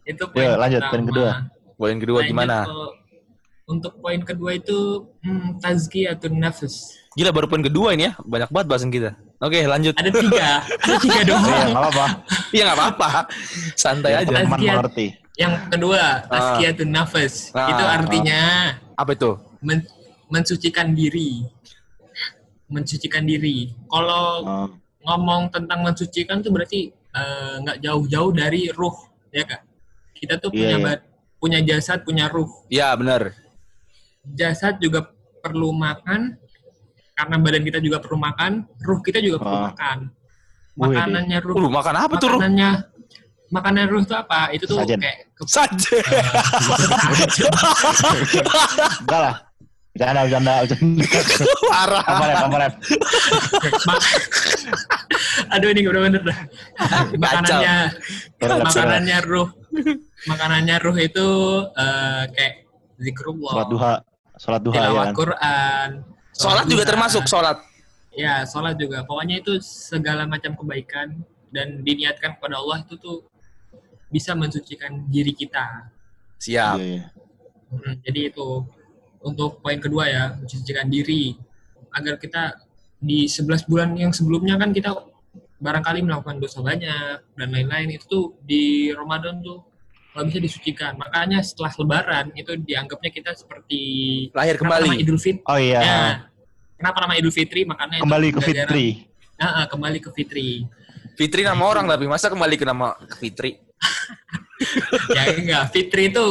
Itu 0.04 0.24
poin 0.28 0.46
Yuk, 0.46 0.56
lanjut, 0.58 0.82
pertama. 0.82 0.92
poin 0.94 1.04
kedua. 1.06 1.32
Poin 1.78 1.96
kedua 1.98 2.20
Lanjut 2.20 2.32
gimana? 2.32 2.58
ke- 2.64 2.94
untuk 3.68 3.94
poin 4.00 4.22
kedua 4.24 4.52
itu 4.56 4.80
hmm, 5.22 5.60
tazkiyatun 5.60 6.40
nafs. 6.40 6.96
Gila 7.14 7.30
baru 7.30 7.46
poin 7.46 7.60
kedua 7.60 7.92
ini 7.92 8.08
ya. 8.08 8.14
Banyak 8.18 8.48
banget 8.48 8.68
bahasan 8.68 8.90
kita. 8.90 9.12
Oke, 9.38 9.60
lanjut. 9.64 9.94
Ada 9.94 10.10
tiga, 10.10 10.48
ada 10.88 10.96
tiga 10.98 11.20
Iya, 11.20 11.28
doang. 11.28 11.44
nggak 11.44 11.84
apa-apa. 11.84 12.06
Iya 12.50 12.64
nggak 12.64 12.78
apa-apa. 12.80 13.10
Santai 13.76 14.12
Biar 14.16 14.22
aja. 14.24 14.34
Teman 14.40 14.60
mengerti. 14.60 15.08
Yang 15.38 15.54
kedua, 15.70 16.02
tazkiyatun 16.26 16.90
nafs. 16.90 17.36
Ah, 17.54 17.70
itu 17.70 17.84
ah. 17.84 17.94
artinya 17.94 18.42
Apa 18.96 19.12
itu? 19.14 19.32
men- 19.60 19.86
mensucikan 20.28 20.96
diri. 20.96 21.46
Mensucikan 22.68 23.24
diri. 23.24 23.72
Kalau 23.86 24.44
Oh, 24.44 24.68
ngomong 25.02 25.50
tentang 25.50 25.82
mensucikan 25.82 26.40
tuh 26.40 26.52
berarti 26.52 26.92
eh, 26.92 27.54
nggak 27.58 27.80
jauh-jauh 27.80 28.30
dari 28.30 28.70
ruh, 28.70 28.94
ya 29.30 29.42
kak. 29.42 29.62
Kita 30.14 30.36
tuh 30.36 30.52
Iya, 30.52 30.54
punya 30.54 30.70
iya. 30.70 30.78
bad- 30.84 31.06
punya 31.38 31.60
jasad, 31.62 31.98
punya 32.02 32.26
ruh. 32.28 32.50
Ya 32.68 32.92
benar. 32.94 33.32
Jasad 34.28 34.78
juga 34.78 35.08
perlu 35.40 35.72
makan, 35.72 36.36
karena 37.14 37.36
badan 37.38 37.64
kita 37.64 37.80
juga 37.80 37.98
perlu 37.98 38.18
makan, 38.18 38.66
ruh 38.80 39.00
kita 39.00 39.18
juga 39.18 39.38
perlu 39.40 39.56
Ah. 39.56 39.64
makan. 39.72 39.98
Makanannya 40.76 41.38
ruh, 41.40 41.54
Uh, 41.56 41.70
makan 41.72 41.96
apa 41.96 42.14
tuh? 42.18 42.28
Ruh? 42.28 42.38
makanannya, 42.38 42.70
makanan 43.50 43.84
ruh 43.88 44.02
tuh 44.04 44.16
apa? 44.16 44.52
Itu 44.52 44.66
tuh 44.66 44.78
Sajen. 44.78 45.00
kayak 45.00 45.18
ke- 45.32 45.48
Saja. 45.48 45.98
enggak 49.02 49.20
lah. 49.20 49.36
Bercanda, 49.98 50.22
bercanda, 50.30 50.54
bercanda. 50.62 51.04
Parah. 51.74 52.04
Apa 52.06 52.24
rep, 52.30 52.38
apa 52.38 52.58
rep? 52.62 52.74
Aduh 55.58 55.68
ini 55.74 55.90
udah 55.90 56.02
bener 56.06 56.22
dah. 56.22 56.40
makanannya 57.26 57.76
makanannya 58.38 59.18
ruh. 59.26 59.50
Makanannya 60.30 60.76
ruh 60.86 60.98
itu 61.02 61.28
eh, 61.74 62.24
kayak 62.30 62.54
zikrullah, 63.02 63.54
Sholat 63.58 63.68
duha, 63.74 63.94
sholat 64.38 64.62
duha 64.62 64.76
ya 64.78 64.82
tilawat 64.86 65.06
kan. 65.10 65.14
Quran. 65.18 65.90
Sholat 66.38 66.66
juga 66.70 66.84
duha. 66.86 66.92
termasuk 66.94 67.24
sholat. 67.26 67.58
Ya, 68.14 68.46
sholat 68.46 68.78
juga. 68.78 69.02
Pokoknya 69.02 69.42
itu 69.42 69.58
segala 69.66 70.30
macam 70.30 70.54
kebaikan 70.54 71.26
dan 71.50 71.82
diniatkan 71.82 72.38
kepada 72.38 72.62
Allah 72.62 72.86
itu 72.86 73.02
tuh 73.02 73.26
bisa 74.14 74.38
mensucikan 74.38 75.10
diri 75.10 75.34
kita. 75.34 75.90
Siap. 76.38 76.78
Hmm, 77.68 77.94
jadi 78.06 78.30
itu 78.30 78.64
untuk 79.24 79.62
poin 79.62 79.78
kedua 79.82 80.10
ya, 80.10 80.24
mensucikan 80.38 80.88
diri 80.88 81.38
agar 81.94 82.20
kita 82.22 82.58
di 82.98 83.30
11 83.30 83.70
bulan 83.70 83.94
yang 83.94 84.10
sebelumnya 84.14 84.58
kan 84.58 84.74
kita 84.74 84.94
barangkali 85.58 86.06
melakukan 86.06 86.38
dosa 86.38 86.62
banyak 86.62 87.18
dan 87.34 87.48
lain-lain 87.50 87.98
itu 87.98 88.06
tuh 88.06 88.26
di 88.46 88.94
Ramadan 88.94 89.42
tuh 89.42 89.66
kalau 90.14 90.26
bisa 90.34 90.42
disucikan. 90.42 90.98
Makanya 90.98 91.46
setelah 91.46 91.74
lebaran 91.78 92.26
itu 92.34 92.58
dianggapnya 92.58 93.10
kita 93.14 93.32
seperti 93.38 93.82
Lahir 94.34 94.58
kembali. 94.58 94.98
Idul 95.02 95.22
Fitri. 95.22 95.46
Oh 95.46 95.62
iya. 95.62 95.82
Ya, 95.82 96.02
kenapa 96.78 96.98
nama 97.06 97.14
Idul 97.18 97.34
Fitri? 97.34 97.66
Makanya 97.66 98.02
itu 98.02 98.06
Kembali 98.06 98.28
ke 98.34 98.42
Fitri. 98.42 98.88
Ah, 99.38 99.46
ah, 99.46 99.66
kembali 99.70 100.02
ke 100.02 100.10
Fitri. 100.10 100.66
Fitri 101.18 101.42
nama 101.46 101.62
orang 101.62 101.86
tapi 101.86 102.10
masa 102.10 102.30
kembali 102.34 102.56
ke 102.58 102.66
nama 102.66 102.98
ke 102.98 103.16
Fitri? 103.18 103.62
ya 105.18 105.22
enggak, 105.38 105.64
Fitri 105.70 106.10
itu 106.10 106.26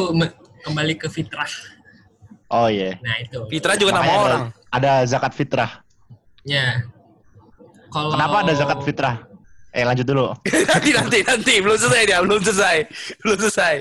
kembali 0.66 0.94
ke 0.98 1.06
fitrah. 1.06 1.50
Oh 2.46 2.70
iya. 2.70 2.94
Nah, 3.02 3.16
itu. 3.18 3.38
Fitra 3.50 3.74
juga 3.74 3.90
nama 3.94 4.02
Makanya 4.06 4.14
ada- 4.14 4.26
orang. 4.28 4.44
Ada 4.70 4.92
zakat 5.08 5.32
fitrah. 5.34 5.70
Ya. 6.46 6.84
Kalau 7.90 8.12
Kenapa 8.14 8.36
ada 8.44 8.52
zakat 8.54 8.78
fitrah? 8.84 9.16
Eh 9.74 9.84
lanjut 9.84 10.06
dulu. 10.06 10.32
nanti 10.72 10.90
nanti 10.94 11.18
nanti 11.20 11.54
belum 11.60 11.76
selesai 11.76 12.04
dia 12.08 12.18
belum 12.24 12.40
selesai 12.40 12.76
belum 13.24 13.36
selesai. 13.44 13.74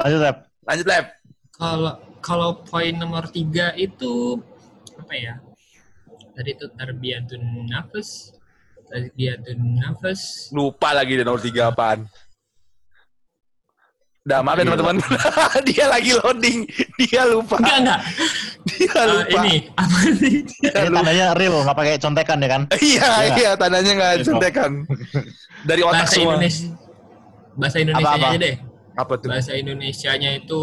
Lanjut 0.00 0.20
rep. 0.22 0.36
Lanjut 0.64 0.86
lab. 0.88 1.04
Kalau 1.54 1.92
kalau 2.24 2.50
poin 2.64 2.94
nomor 2.96 3.28
tiga 3.28 3.76
itu 3.76 4.40
apa 4.96 5.14
ya? 5.14 5.34
Tadi 6.34 6.50
itu 6.50 6.66
tarbiyatun 6.72 7.68
nafas, 7.68 8.32
tarbiyatun 8.88 9.60
nafas. 9.76 10.50
Lupa 10.50 10.90
lagi 10.96 11.20
dia 11.20 11.24
nomor 11.26 11.42
tiga 11.44 11.68
apaan. 11.70 12.08
Udah 14.24 14.40
maaf 14.40 14.56
ya 14.56 14.64
Gila. 14.64 14.72
teman-teman. 14.80 14.96
dia 15.68 15.84
lagi 15.84 16.10
loading. 16.16 16.58
Dia 16.96 17.22
lupa. 17.28 17.60
Enggak 17.60 17.76
enggak. 17.78 18.00
Dia 18.72 18.88
Eh, 18.90 19.04
lupa. 19.04 19.38
ini 19.38 19.54
apa 19.76 19.98
sih? 20.16 20.34
Dia 20.40 20.70
Ini 20.72 20.88
lupa. 20.88 20.96
tandanya 20.96 21.26
real, 21.36 21.56
nggak 21.60 21.76
pakai 21.76 21.94
contekan 22.00 22.38
ya 22.40 22.48
kan? 22.48 22.62
Iya, 22.80 23.04
Iya. 23.04 23.34
iya, 23.36 23.50
tandanya 23.52 23.92
nggak 23.92 24.12
Iya, 24.14 24.24
contekan. 24.24 24.70
Dari 25.62 25.82
otak 25.84 25.92
Bahasa 26.00 26.14
semua. 26.14 26.32
Indonesia. 26.32 26.68
Bahasa 27.54 27.76
Indonesia 27.78 28.08
Apa-apa? 28.08 28.26
aja 28.26 28.38
deh. 28.40 28.54
Apa 28.94 29.12
tuh? 29.20 29.28
Bahasa 29.28 29.52
Indonesianya 29.52 30.30
itu 30.34 30.62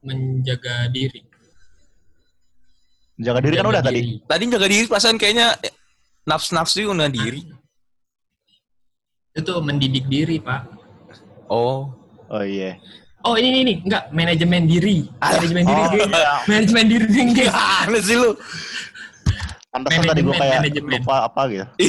menjaga 0.00 0.76
diri. 0.88 1.20
Jaga 3.14 3.38
diri 3.38 3.54
kan 3.54 3.68
Menjaga 3.68 3.76
udah 3.76 3.82
tadi. 3.84 3.98
diri. 4.00 4.12
Tadi 4.24 4.42
jaga 4.48 4.66
diri 4.66 4.84
perasaan 4.88 5.16
kayaknya 5.20 5.46
nafsu-nafsu 6.24 6.88
udah 6.88 7.12
diri. 7.12 7.44
Itu 9.30 9.52
mendidik 9.60 10.08
diri, 10.08 10.40
Pak. 10.40 10.62
Oh. 11.46 11.99
Oh 12.30 12.40
iya. 12.40 12.78
Oh 13.20 13.36
ini 13.36 13.60
ini 13.60 13.72
enggak 13.84 14.08
manajemen 14.10 14.64
diri, 14.64 15.04
manajemen 15.20 15.64
diri, 15.66 16.00
Oh, 16.08 16.40
manajemen 16.48 16.84
diri, 16.88 17.04
geng, 17.06 17.30
geng. 17.34 17.52
Aneh 17.52 18.00
sih 18.00 18.16
lu. 18.16 18.32
Pantesan 19.70 20.02
tadi 20.02 20.20
gue 20.20 20.30
Manajemen, 20.30 20.40
kayak 20.40 20.60
manajemen. 20.64 20.98
lupa 20.98 21.16
apa 21.28 21.42
gitu. 21.46 21.66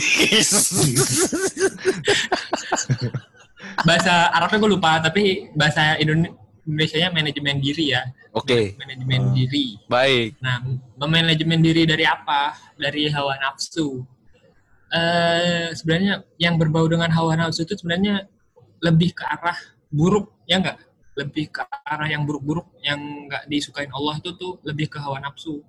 Bahasa 3.81 4.29
Arabnya 4.29 4.57
gue 4.59 4.71
lupa, 4.71 4.91
tapi 4.99 5.23
bahasa 5.53 5.95
Indone- 5.97 6.35
Indonesia-nya 6.61 7.09
manajemen 7.09 7.57
diri 7.57 7.89
ya, 7.89 8.05
Oke, 8.33 8.77
manajemen 8.77 9.21
Hmm. 9.23 9.33
diri. 9.33 9.65
baik. 9.87 10.37
Nah, 10.39 10.61
memanajemen 10.95 11.57
diri 11.59 11.83
dari 11.83 12.03
apa? 12.03 12.53
Dari 12.75 13.09
hawa 13.09 13.33
nafsu. 13.39 14.03
Eh 14.91 15.71
sebenarnya 15.71 16.21
yang 16.37 16.59
berbau 16.59 16.85
dengan 16.85 17.09
hawa 17.09 17.33
nafsu 17.35 17.63
itu 17.63 17.73
sebenarnya 17.73 18.27
lebih 18.77 19.15
ke 19.15 19.23
arah 19.23 19.55
buruk, 19.91 20.31
ya 20.47 20.57
enggak? 20.57 20.79
lebih 21.11 21.51
ke 21.51 21.59
arah 21.83 22.07
yang 22.07 22.23
buruk-buruk 22.23 22.71
yang 22.79 22.95
nggak 23.27 23.43
disukain 23.45 23.91
Allah 23.91 24.15
itu 24.15 24.31
tuh 24.31 24.55
lebih 24.63 24.87
ke 24.87 24.95
hawa 24.95 25.19
nafsu 25.19 25.59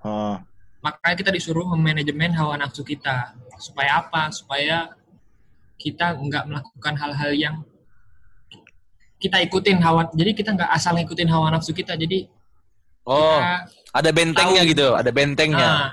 Oh, 0.00 0.40
makanya 0.80 1.12
kita 1.12 1.28
disuruh 1.28 1.68
memanajemen 1.76 2.32
hawa 2.32 2.56
nafsu 2.56 2.80
kita 2.80 3.36
supaya 3.60 4.00
apa 4.00 4.32
supaya 4.32 4.88
kita 5.76 6.16
nggak 6.16 6.44
melakukan 6.48 6.94
hal-hal 6.96 7.30
yang 7.36 7.56
kita 9.18 9.42
ikutin 9.42 9.76
hawa 9.82 10.08
jadi 10.16 10.30
kita 10.32 10.56
nggak 10.56 10.70
asal 10.70 10.96
ngikutin 10.96 11.28
hawa 11.28 11.52
nafsu 11.52 11.76
kita 11.76 11.92
jadi 11.92 12.24
Oh, 13.04 13.40
kita 13.40 13.68
ada 13.92 14.10
bentengnya 14.12 14.62
tahu. 14.64 14.70
gitu, 14.72 14.86
ada 14.96 15.10
bentengnya. 15.12 15.68
ah, 15.68 15.88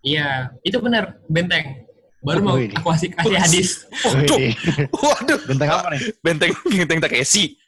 iya 0.00 0.52
itu 0.60 0.76
benar 0.80 1.16
benteng 1.28 1.83
baru 2.24 2.40
mau 2.40 2.56
Wih. 2.56 2.72
aku 2.72 2.88
kasih 2.88 3.08
kasih 3.12 3.36
hadis. 3.36 3.68
Waduh, 4.08 4.38
wih, 4.40 4.54
waduh, 4.96 5.38
benteng 5.44 5.70
apa 5.70 5.86
nih? 5.92 6.00
benteng 6.24 6.52
benteng 6.72 7.00
Takeshi. 7.04 7.60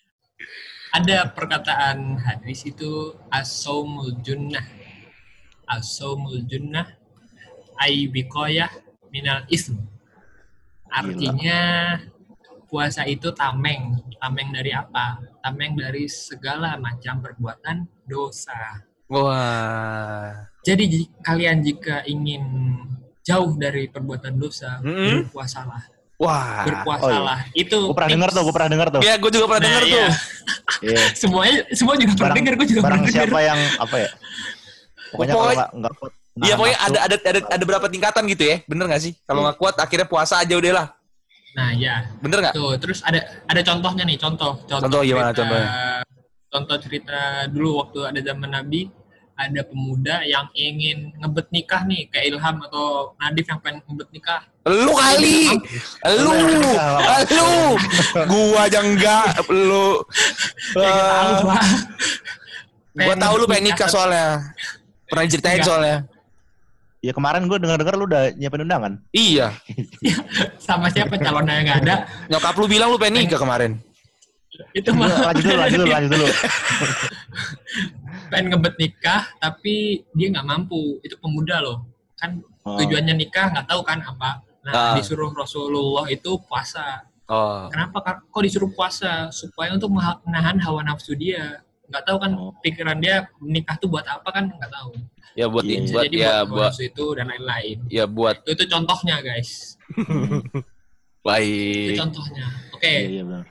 ada 0.97 1.29
perkataan 1.29 2.17
hadis 2.25 2.65
itu 2.65 3.13
as-saumul 3.29 4.17
junnah. 4.25 4.65
As-saumul 5.69 6.41
junnah 6.49 6.89
ay 7.77 8.09
biqayah 8.09 8.73
minal 9.13 9.45
ism. 9.53 9.77
Artinya 10.89 11.61
puasa 12.65 13.05
itu 13.05 13.29
tameng. 13.37 14.01
Tameng 14.17 14.57
dari 14.57 14.73
apa? 14.73 15.21
Tameng 15.45 15.77
dari 15.77 16.09
segala 16.09 16.81
macam 16.81 17.21
perbuatan 17.21 17.85
dosa. 18.09 18.81
Wah. 19.07 20.51
jadi 20.67 21.07
kalian 21.23 21.63
jika 21.63 22.03
ingin 22.11 22.43
jauh 23.26 23.52
dari 23.54 23.87
perbuatan 23.87 24.33
dosa 24.35 24.78
Mm-mm. 24.80 25.26
berpuasalah 25.26 25.83
Wah. 26.16 26.62
berpuasalah 26.62 27.38
itu 27.52 27.75
Gue 27.76 27.92
pernah 27.92 28.06
tips. 28.06 28.16
denger 28.16 28.30
tuh, 28.30 28.42
gue 28.42 28.54
pernah 28.54 28.71
denger 28.71 28.88
tuh. 28.88 29.00
Ya, 29.02 29.14
gue 29.16 29.30
juga 29.30 29.45
pernah 29.47 29.59
Nah, 29.59 29.66
denger 29.68 29.83
iya. 29.85 29.99
tuh. 29.99 30.11
Iya. 30.83 31.04
semuanya 31.12 31.59
semua 31.71 31.95
juga 31.95 32.12
pernah 32.12 32.23
Barang, 32.25 32.37
denger 32.37 32.52
gue 32.54 32.66
juga 32.66 32.80
barang 32.80 32.87
pernah 32.97 33.06
denger 33.06 33.26
siapa 33.26 33.38
yang 33.40 33.61
apa 33.76 33.97
ya? 33.97 34.09
Pokoknya 35.06 35.26
kalau 35.28 35.42
Pokoknya- 35.42 35.56
nggak 35.56 35.71
nggak 35.76 35.95
kuat 35.97 36.12
Iya, 36.12 36.45
nahan 36.45 36.52
pokoknya 36.54 36.78
ada 36.78 36.99
ada 37.00 37.16
ada 37.18 37.40
ada 37.50 37.64
berapa 37.64 37.87
tingkatan 37.88 38.23
gitu 38.28 38.45
ya. 38.45 38.56
Bener 38.62 38.85
gak 38.87 39.00
sih? 39.00 39.12
Kalau 39.23 39.40
nggak 39.42 39.56
kuat 39.56 39.75
akhirnya 39.76 40.04
puasa 40.04 40.35
aja 40.38 40.54
udah 40.54 40.73
lah. 40.75 40.87
nah 41.52 41.73
ya 41.73 42.04
Bener 42.18 42.38
nggak? 42.38 42.52
Tuh, 42.52 42.76
terus 42.76 43.00
ada 43.00 43.16
ada 43.42 43.61
contohnya 43.62 44.04
nih, 44.04 44.16
contoh. 44.16 44.52
Contoh 44.62 45.00
gimana 45.00 45.33
cerita- 45.33 45.40
contohnya? 45.42 45.68
Contoh 46.47 46.76
cerita 46.78 47.18
dulu 47.47 47.71
waktu 47.78 47.99
ada 48.06 48.21
zaman 48.23 48.50
Nabi, 48.50 48.80
ada 49.37 49.61
pemuda 49.69 50.25
yang 50.25 50.49
ingin 50.57 51.12
ngebet 51.21 51.47
nikah 51.52 51.85
nih, 51.85 52.09
kayak 52.09 52.33
Ilham 52.33 52.57
atau 52.64 53.12
Nadif 53.21 53.45
yang 53.45 53.61
pengen 53.61 53.85
ngebet 53.85 54.09
nikah. 54.16 54.40
Lu 54.64 54.93
kali. 54.97 55.52
Lu. 56.19 56.33
Lu. 57.31 57.50
Gua 58.26 58.64
aja 58.64 58.81
enggak. 58.81 59.28
Lu. 59.52 60.00
Ah, 60.76 61.40
Pak. 61.40 61.62
gua 62.97 63.14
tahu 63.14 63.35
lu 63.38 63.47
pengen 63.47 63.71
nikah 63.71 63.88
soalnya. 63.88 64.40
Pernah 65.07 65.25
diceritain 65.28 65.61
Enggak. 65.62 65.69
soalnya. 65.69 65.97
Ya 67.05 67.12
kemarin 67.14 67.47
gue 67.47 67.55
denger-denger 67.62 67.95
lu 67.95 68.07
udah 68.11 68.23
nyiapin 68.35 68.66
undangan. 68.66 68.93
Iya. 69.14 69.55
Sama 70.66 70.90
siapa 70.90 71.14
calonnya 71.21 71.62
nggak 71.62 71.78
ada. 71.87 71.97
Nyokap 72.26 72.55
lu 72.59 72.66
bilang 72.66 72.90
lu 72.90 72.99
pengen 72.99 73.23
nikah 73.28 73.38
kemarin. 73.38 73.78
Itu 74.73 74.93
mah 74.93 75.09
lanjut 75.27 75.43
dulu, 75.43 75.59
lanjut 75.59 75.79
dulu, 75.79 75.91
lanjut 75.91 76.11
dulu. 76.13 76.27
pengen 78.27 78.51
ngebet 78.51 78.75
nikah, 78.77 79.23
tapi 79.39 80.03
dia 80.13 80.27
nggak 80.31 80.45
mampu. 80.45 80.99
Itu 81.01 81.17
pemuda 81.17 81.61
loh. 81.61 81.85
Kan 82.17 82.41
Oh. 82.63 82.77
tujuannya 82.77 83.15
nikah 83.15 83.49
nggak 83.49 83.65
tahu 83.65 83.81
kan 83.81 84.03
apa. 84.03 84.43
Nah, 84.67 84.73
Ah. 84.75 84.95
disuruh 84.99 85.31
Rasulullah 85.31 86.05
itu 86.09 86.35
puasa. 86.43 87.07
Oh. 87.27 87.71
Kenapa 87.71 88.19
kok 88.25 88.43
disuruh 88.43 88.69
puasa? 88.69 89.31
Supaya 89.31 89.71
untuk 89.71 89.95
menahan 89.95 90.59
hawa 90.59 90.83
nafsu 90.83 91.15
dia. 91.15 91.63
Nggak 91.87 92.03
tahu 92.03 92.17
kan 92.19 92.31
Oh. 92.35 92.51
pikiran 92.59 92.99
dia 92.99 93.31
nikah 93.39 93.79
tuh 93.79 93.87
buat 93.87 94.03
apa 94.03 94.27
kan 94.27 94.49
nggak 94.49 94.69
taw 94.69 94.91
Ya 95.37 95.47
buat 95.47 95.63
Iya. 95.63 95.79
Bisa 95.79 95.93
buat 95.93 96.03
jadi 96.03 96.17
ya 96.19 96.35
buat 96.43 96.49
buat 96.49 96.75
itu 96.81 97.05
dan 97.13 97.27
lain-lain. 97.29 97.77
ya 97.87 98.05
buat 98.09 98.37
Itu, 98.43 98.51
itu 98.57 98.65
contohnya 98.67 99.21
guys. 99.21 99.77
Itu 100.57 100.65
baik. 101.23 101.99
contohnya. 101.99 102.47
Oke, 102.73 102.89
Iya, 102.89 103.09
iya 103.13 103.23
benar. 103.23 103.45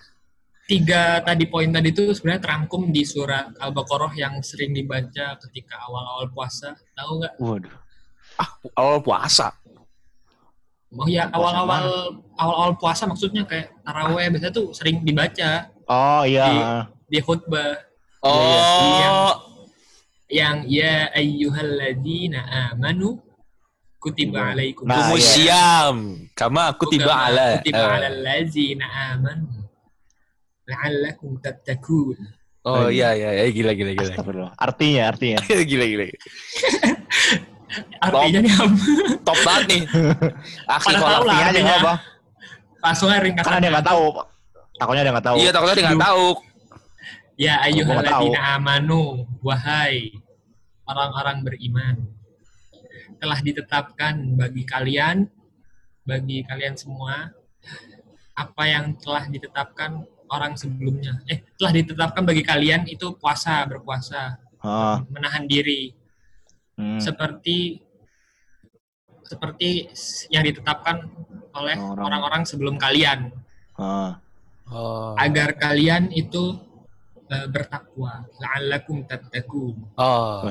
Tiga 0.65 1.21
tadi 1.21 1.45
poin 1.45 1.69
tadi 1.69 1.93
itu 1.93 2.09
sebenarnya 2.09 2.41
terangkum 2.41 2.89
di 2.89 3.05
surat 3.05 3.53
Al-Baqarah 3.57 4.13
yang 4.17 4.41
sering 4.41 4.73
dibaca 4.73 5.37
ketika 5.45 5.75
awal-awal 5.85 6.25
puasa. 6.33 6.73
Tahu 6.93 7.11
nggak? 7.21 7.33
Waduh. 7.37 7.75
Awal 8.73 8.99
puasa. 8.99 9.53
Oh 10.95 11.05
ya 11.05 11.27
awal-awal 11.29 12.17
awal-awal 12.33 12.73
puasa 12.79 13.03
maksudnya 13.03 13.43
kayak 13.43 13.75
taraweh 13.83 14.31
biasanya 14.31 14.53
tuh 14.53 14.71
sering 14.71 15.03
dibaca 15.03 15.67
Oh 15.85 16.23
iya. 16.23 16.87
di 17.05 17.19
khutbah. 17.19 17.75
Iya, 18.25 19.09
Oh. 19.11 19.33
yang 20.25 20.65
ya 20.65 21.11
ayyuhalladzina 21.13 22.41
amanu 22.73 23.21
kutiba 24.01 24.55
alaikum 24.55 24.87
Nah, 24.87 25.11
Kumus 25.13 25.21
iya. 25.37 25.91
siam. 25.91 25.97
Kama 26.33 26.73
aku 26.73 26.89
tiba 26.89 27.11
Kama 27.11 27.27
ala. 27.29 27.45
kutiba 27.59 27.83
Eh. 27.85 27.95
alal 28.01 28.17
ladzina 28.23 28.85
amanu 29.13 29.64
la'allakum 30.65 31.37
tattaqun 31.41 32.17
Oh 32.65 32.89
iya 32.89 33.13
iya 33.13 33.29
iya 33.37 33.45
gila 33.53 33.77
gila 33.77 33.93
gila. 33.93 34.09
Astagfirullah. 34.09 34.53
Artinya, 34.57 35.13
artinya. 35.13 35.37
gila 35.69 35.85
gila. 35.85 36.05
artinya 38.01 38.39
nih 38.41 38.53
apa 38.57 38.65
Top 39.21 39.39
banget 39.45 39.65
nih. 39.69 39.81
Tahu 40.65 41.23
lah. 41.29 41.35
Artinya 41.45 41.61
nggak 41.61 41.81
apa. 41.85 41.95
langsung 42.85 43.09
aja 43.09 43.17
Karena 43.17 43.25
ringkasannya 43.29 43.61
dia 43.61 43.71
nggak 43.77 43.85
tahu. 43.85 44.05
Takutnya 44.81 45.03
dia 45.05 45.13
nggak 45.13 45.27
tahu. 45.29 45.37
Iya 45.37 45.51
takutnya 45.53 45.75
dia 45.77 45.85
nggak 45.93 46.05
tahu. 46.09 46.27
ya 47.35 47.53
ayyuhalladzina 47.67 48.39
amanu 48.55 49.27
wahai 49.43 50.15
orang-orang 50.87 51.43
beriman 51.43 51.95
telah 53.19 53.43
ditetapkan 53.43 54.39
bagi 54.39 54.63
kalian 54.63 55.27
bagi 56.07 56.47
kalian 56.47 56.79
semua 56.79 57.35
apa 58.39 58.63
yang 58.71 58.95
telah 58.95 59.27
ditetapkan 59.27 60.07
orang 60.35 60.53
sebelumnya 60.59 61.23
eh 61.25 61.41
telah 61.55 61.71
ditetapkan 61.71 62.23
bagi 62.23 62.43
kalian 62.43 62.85
itu 62.85 63.15
puasa 63.15 63.63
berpuasa 63.65 64.37
Ah, 64.65 64.97
menahan 65.13 65.45
diri 65.45 65.93
hmm. 66.73 66.97
seperti 66.97 67.77
seperti 69.21 69.89
yang 70.29 70.41
ditetapkan 70.41 71.05
oleh 71.53 71.77
Orang. 71.77 72.09
orang-orang 72.09 72.41
sebelum 72.49 72.75
kalian 72.75 73.29
Ah. 73.77 74.17
Oh. 74.65 75.13
agar 75.21 75.53
kalian 75.53 76.09
itu 76.09 76.57
eh, 77.29 77.45
bertakwa 77.45 78.25
la'allakum 78.41 79.05
tattaqun 79.05 79.75
Oh. 79.97 80.41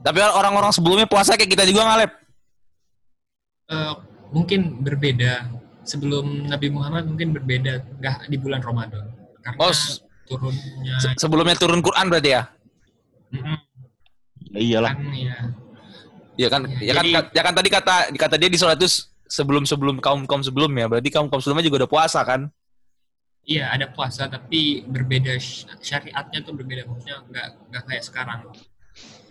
Tapi 0.00 0.16
orang-orang 0.22 0.72
sebelumnya 0.72 1.04
puasa 1.04 1.36
kayak 1.36 1.50
kita 1.52 1.68
juga 1.68 1.84
ngalep. 1.84 2.12
Eh, 3.68 3.94
mungkin 4.30 4.80
berbeda 4.80 5.50
sebelum 5.82 6.46
Nabi 6.46 6.68
Muhammad 6.68 7.06
mungkin 7.06 7.32
berbeda 7.32 7.80
nggak 7.96 8.28
di 8.28 8.36
bulan 8.36 8.60
Ramadan 8.60 9.06
karena 9.40 9.58
Oh, 9.58 9.72
turunnya 10.26 10.94
Se- 10.98 11.16
sebelumnya 11.18 11.56
turun 11.56 11.80
Quran 11.80 12.06
berarti 12.06 12.30
ya? 12.30 12.42
Mm-mm, 13.30 13.58
Ya 14.50 14.60
iyalah. 14.60 14.92
kan 14.92 15.00
ya 15.12 15.36
Iya 16.34 16.48
kan? 16.48 16.62
Ya, 16.80 16.80
Ya, 16.80 16.92
kan 16.94 17.04
jadi- 17.04 17.30
ya 17.30 17.42
kan 17.42 17.54
tadi 17.54 17.68
kata 17.68 17.94
kata 18.14 18.34
dia 18.34 18.48
di 18.48 18.56
sholat 18.56 18.76
itu 18.76 18.88
sebelum 19.26 19.62
sebelum 19.62 20.00
kaum 20.00 20.24
kaum 20.24 20.40
sebelumnya. 20.40 20.88
Berarti 20.88 21.08
kaum 21.08 21.28
kaum 21.28 21.38
sebelumnya 21.38 21.62
juga 21.62 21.84
udah 21.84 21.90
puasa 21.90 22.20
kan? 22.22 22.48
iya 23.40 23.72
ada 23.72 23.88
puasa 23.88 24.28
tapi 24.28 24.84
berbeda 24.84 25.32
sy- 25.40 25.64
syariatnya 25.80 26.44
tuh 26.44 26.52
berbeda 26.54 26.84
maksudnya 26.84 27.24
nggak 27.24 27.46
nggak 27.72 27.82
kayak 27.88 28.04
sekarang 28.04 28.40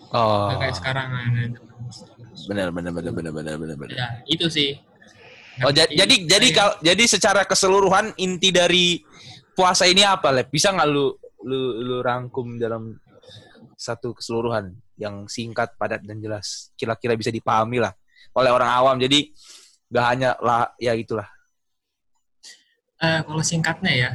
Oh. 0.10 0.50
nggak 0.50 0.60
kayak 0.60 0.76
sekarang 0.76 1.08
benar 2.50 2.68
benar 2.74 2.92
benar 2.92 3.14
benar 3.14 3.32
benar 3.32 3.76
benar. 3.78 3.88
ya 3.94 4.08
itu 4.26 4.50
sih 4.50 4.82
Oh 5.66 5.72
ja- 5.74 5.90
jadi 5.90 6.16
jadi 6.24 6.48
kalau 6.56 6.74
jadi 6.80 7.04
secara 7.10 7.42
keseluruhan 7.44 8.16
inti 8.20 8.50
dari 8.54 9.00
puasa 9.52 9.88
ini 9.90 10.06
apa, 10.06 10.32
Lep? 10.32 10.48
Bisa 10.52 10.72
nggak 10.72 10.88
lu 10.88 11.12
lu 11.44 11.62
lu 11.84 11.98
rangkum 12.04 12.60
dalam 12.60 12.96
satu 13.80 14.12
keseluruhan 14.12 14.76
yang 15.00 15.28
singkat, 15.32 15.80
padat 15.80 16.04
dan 16.04 16.20
jelas, 16.20 16.76
kira-kira 16.76 17.16
bisa 17.16 17.32
dipahami 17.32 17.80
lah 17.80 17.96
oleh 18.36 18.52
orang 18.52 18.70
awam. 18.70 18.96
Jadi 19.00 19.32
gak 19.90 20.06
hanya 20.06 20.36
lah 20.44 20.70
ya 20.76 20.92
gitulah. 21.00 21.26
Eh, 23.00 23.24
kalau 23.24 23.40
singkatnya 23.40 23.94
ya 23.96 24.12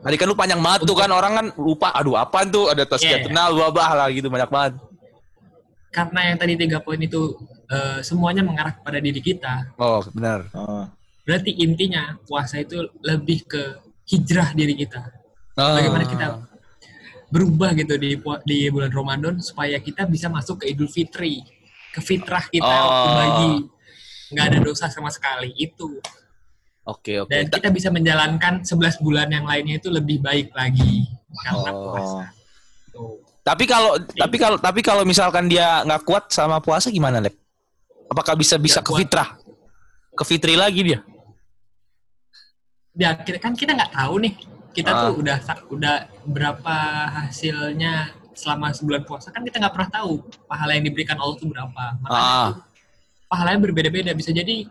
Tadi 0.00 0.16
kan 0.16 0.26
lu 0.32 0.36
panjang 0.36 0.60
banget 0.64 0.88
tuh 0.88 0.96
kan 0.96 1.12
orang 1.12 1.32
kan 1.36 1.46
lupa, 1.60 1.92
aduh 1.92 2.16
apaan 2.16 2.48
tuh 2.48 2.72
ada 2.72 2.88
tas 2.88 3.04
iya. 3.04 3.20
kenal 3.20 3.52
wabah 3.52 3.90
lah 3.92 4.08
gitu 4.08 4.32
banyak 4.32 4.48
banget. 4.48 4.72
Karena 5.90 6.20
yang 6.24 6.38
tadi 6.38 6.54
tiga 6.54 6.78
poin 6.78 6.98
itu 6.98 7.34
eh, 7.66 7.98
semuanya 8.00 8.40
mengarah 8.40 8.72
kepada 8.72 8.98
diri 8.98 9.18
kita 9.20 9.74
Oh 9.76 10.00
benar. 10.10 10.46
Ah. 10.52 10.86
berarti 11.22 11.50
intinya 11.56 12.16
puasa 12.24 12.58
itu 12.58 12.74
lebih 13.00 13.44
ke 13.44 13.62
hijrah 14.06 14.50
diri 14.52 14.74
kita 14.74 15.02
Bagaimana 15.54 16.04
kita- 16.04 16.46
berubah 17.28 17.70
gitu 17.74 17.94
di 17.94 18.18
di 18.42 18.58
bulan 18.66 18.90
Ramadan 18.90 19.38
supaya 19.38 19.78
kita 19.78 20.02
bisa 20.04 20.26
masuk 20.26 20.62
ke 20.62 20.66
Idul 20.66 20.88
Fitri 20.88 21.46
ke 21.90 22.00
fitrah 22.00 22.42
kita 22.44 22.66
Oh. 22.66 22.82
waktu 22.82 23.08
bagi 23.12 23.52
nggak 24.30 24.46
ada 24.46 24.58
dosa 24.60 24.86
sama 24.86 25.10
sekali 25.10 25.54
itu 25.54 25.98
Oke 26.82 27.18
oke. 27.18 27.30
dan 27.30 27.46
kita 27.46 27.68
bisa 27.68 27.86
menjalankan 27.88 28.64
11 28.64 28.98
bulan 28.98 29.28
yang 29.28 29.44
lainnya 29.44 29.78
itu 29.78 29.86
lebih 29.86 30.18
baik 30.18 30.50
lagi 30.50 31.06
karena 31.40 31.70
Oh. 31.70 31.94
puasa. 31.94 32.34
Tapi 33.50 33.64
kalau 33.66 33.98
tapi 33.98 34.36
kalau 34.38 34.56
tapi 34.62 34.80
kalau 34.80 35.02
misalkan 35.02 35.50
dia 35.50 35.82
nggak 35.82 36.06
kuat 36.06 36.30
sama 36.30 36.62
puasa 36.62 36.86
gimana, 36.86 37.18
Lep? 37.18 37.34
Apakah 38.06 38.38
bisa 38.38 38.54
bisa 38.62 38.78
ke 38.78 38.94
fitrah? 38.94 39.34
Ke 40.14 40.22
fitri 40.22 40.54
lagi 40.54 40.86
dia? 40.86 41.02
Ya 42.94 43.14
kita 43.18 43.42
kan 43.42 43.58
kita 43.58 43.74
nggak 43.74 43.90
tahu 43.90 44.14
nih. 44.22 44.34
Kita 44.70 44.90
Ah. 44.94 44.98
tuh 45.10 45.18
udah 45.18 45.36
udah 45.74 45.94
berapa 46.30 46.76
hasilnya 47.10 48.14
selama 48.38 48.70
sebulan 48.70 49.02
puasa 49.02 49.34
kan 49.34 49.42
kita 49.42 49.58
nggak 49.58 49.74
pernah 49.74 49.90
tahu 49.90 50.22
pahala 50.46 50.78
yang 50.78 50.86
diberikan 50.86 51.18
Allah 51.18 51.34
tuh 51.34 51.50
berapa. 51.50 51.84
Makanya 52.06 52.22
Ah. 52.22 52.48
tuh 52.54 52.62
pahalanya 53.26 53.60
berbeda-beda. 53.66 54.14
Bisa 54.14 54.30
jadi 54.30 54.66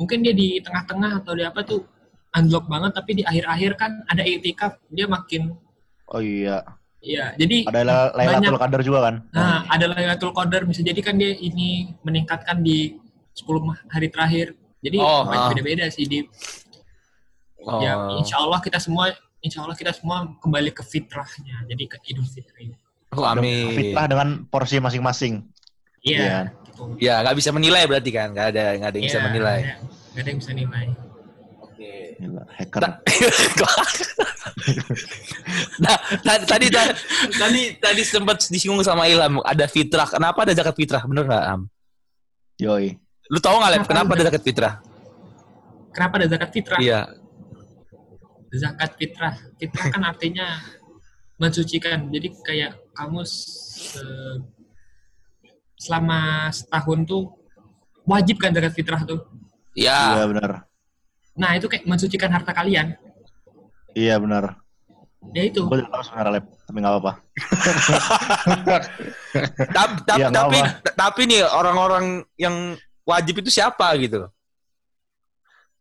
mungkin 0.00 0.24
dia 0.24 0.32
di 0.32 0.56
tengah-tengah 0.64 1.20
atau 1.20 1.36
di 1.36 1.44
apa 1.44 1.60
tuh 1.68 1.84
unlock 2.32 2.64
banget 2.64 2.96
tapi 2.96 3.10
di 3.20 3.22
akhir-akhir 3.28 3.76
kan 3.76 3.92
ada 4.08 4.24
itikaf 4.24 4.80
dia 4.88 5.04
makin 5.04 5.52
Oh 6.08 6.20
iya. 6.20 6.64
Ya 7.02 7.34
jadi 7.34 7.66
Ada 7.66 7.80
La- 7.82 8.10
Lailatul 8.14 8.56
Qadar 8.56 8.80
juga 8.80 8.98
kan? 9.02 9.14
Nah, 9.28 9.66
ada 9.66 9.84
Lailatul 9.86 10.30
Qadar 10.30 10.62
bisa 10.64 10.80
jadi 10.80 10.96
kan 10.98 11.18
dia 11.18 11.34
ini 11.34 11.90
meningkatkan 12.00 12.62
di 12.62 12.94
10 13.34 13.42
ma- 13.60 13.82
hari 13.88 14.06
terakhir. 14.06 14.54
Jadi 14.78 14.96
Oh, 14.96 15.26
banyak 15.26 15.42
ah. 15.42 15.50
beda-beda 15.50 15.84
sih 15.88 16.06
di 16.06 16.22
Oh. 17.62 17.78
ya 17.78 17.94
insya 18.16 18.38
Allah 18.38 18.58
kita 18.58 18.78
semua 18.78 19.10
insya 19.38 19.62
Allah 19.62 19.74
kita 19.74 19.90
semua 19.90 20.30
kembali 20.38 20.70
ke 20.70 20.82
fitrahnya. 20.82 21.62
Jadi 21.64 21.82
ke 21.86 21.96
Idul 22.04 22.26
Fitri. 22.26 22.74
Oh, 23.12 23.22
amin. 23.22 23.70
Fitrah 23.70 24.06
dengan 24.06 24.28
porsi 24.44 24.78
masing-masing. 24.78 25.46
Iya. 26.02 26.18
Iya. 26.18 26.38
gitu. 26.64 26.82
Ya, 26.98 27.14
nggak 27.20 27.36
bisa 27.36 27.50
menilai 27.50 27.84
berarti 27.84 28.10
kan? 28.10 28.32
Nggak 28.32 28.46
ada 28.50 28.64
nggak 28.74 28.88
ada 28.88 28.96
yang 28.96 29.06
bisa 29.06 29.18
Iya, 29.18 29.26
menilai. 29.28 29.58
nggak 30.10 30.18
ada 30.18 30.28
yang 30.28 30.38
bisa 30.38 30.52
nilai. 30.52 30.86
Gila, 32.22 32.46
hacker. 32.54 32.80
Ta- 32.86 33.02
nah, 36.22 36.36
tadi 36.46 36.70
tadi 36.70 37.62
tadi 37.82 38.02
sempat 38.06 38.46
disinggung 38.46 38.78
sama 38.86 39.10
Ilham 39.10 39.42
ada 39.42 39.66
fitrah. 39.66 40.06
Kenapa 40.06 40.46
ada 40.46 40.54
zakat 40.54 40.78
fitrah? 40.78 41.02
Bener 41.02 41.26
nggak 41.26 41.44
Am? 41.50 41.66
Yoi. 42.62 42.94
Lu 43.26 43.38
tahu 43.42 43.58
nggak 43.58 43.70
Lep? 43.74 43.80
Kenapa 43.82 43.90
Kenapa 43.90 44.12
ada? 44.14 44.14
ada 44.14 44.26
zakat 44.30 44.42
fitrah? 44.46 44.74
Kenapa 45.90 46.14
ada 46.22 46.26
zakat 46.30 46.50
fitrah? 46.54 46.78
Iya. 46.78 47.00
Zakat 48.52 48.90
fitrah. 48.94 49.34
Fitrah 49.58 49.86
kan 49.90 50.02
artinya 50.06 50.46
mensucikan. 51.42 52.06
Jadi 52.06 52.28
kayak 52.44 52.78
kamu 52.94 53.26
se- 53.26 54.40
selama 55.74 56.46
setahun 56.54 56.98
tuh 57.02 57.22
wajib 58.06 58.38
kan 58.38 58.54
zakat 58.54 58.78
fitrah 58.78 59.02
tuh. 59.02 59.26
Iya. 59.74 60.22
Iya 60.22 60.24
benar. 60.30 60.50
Nah, 61.32 61.56
itu 61.56 61.66
kayak 61.66 61.88
mensucikan 61.88 62.28
harta 62.28 62.52
kalian. 62.52 62.92
Iya 63.92 64.20
benar. 64.20 64.60
Ya 65.30 65.46
itu. 65.46 65.62
Gue 65.64 65.80
tahu 65.86 66.02
sebenarnya 66.02 66.32
lab, 66.40 66.46
tapi 66.66 66.76
nggak 66.82 66.92
apa-apa. 66.92 67.12
Tapi 69.72 69.94
tapi, 70.04 70.18
Iya, 70.18 70.28
nggak 70.28 70.44
tapi, 70.44 70.58
apa. 70.58 70.92
tapi 70.92 71.20
nih 71.24 71.40
orang-orang 71.46 72.04
yang 72.36 72.74
wajib 73.06 73.40
itu 73.40 73.48
siapa 73.48 73.86
gitu? 74.02 74.26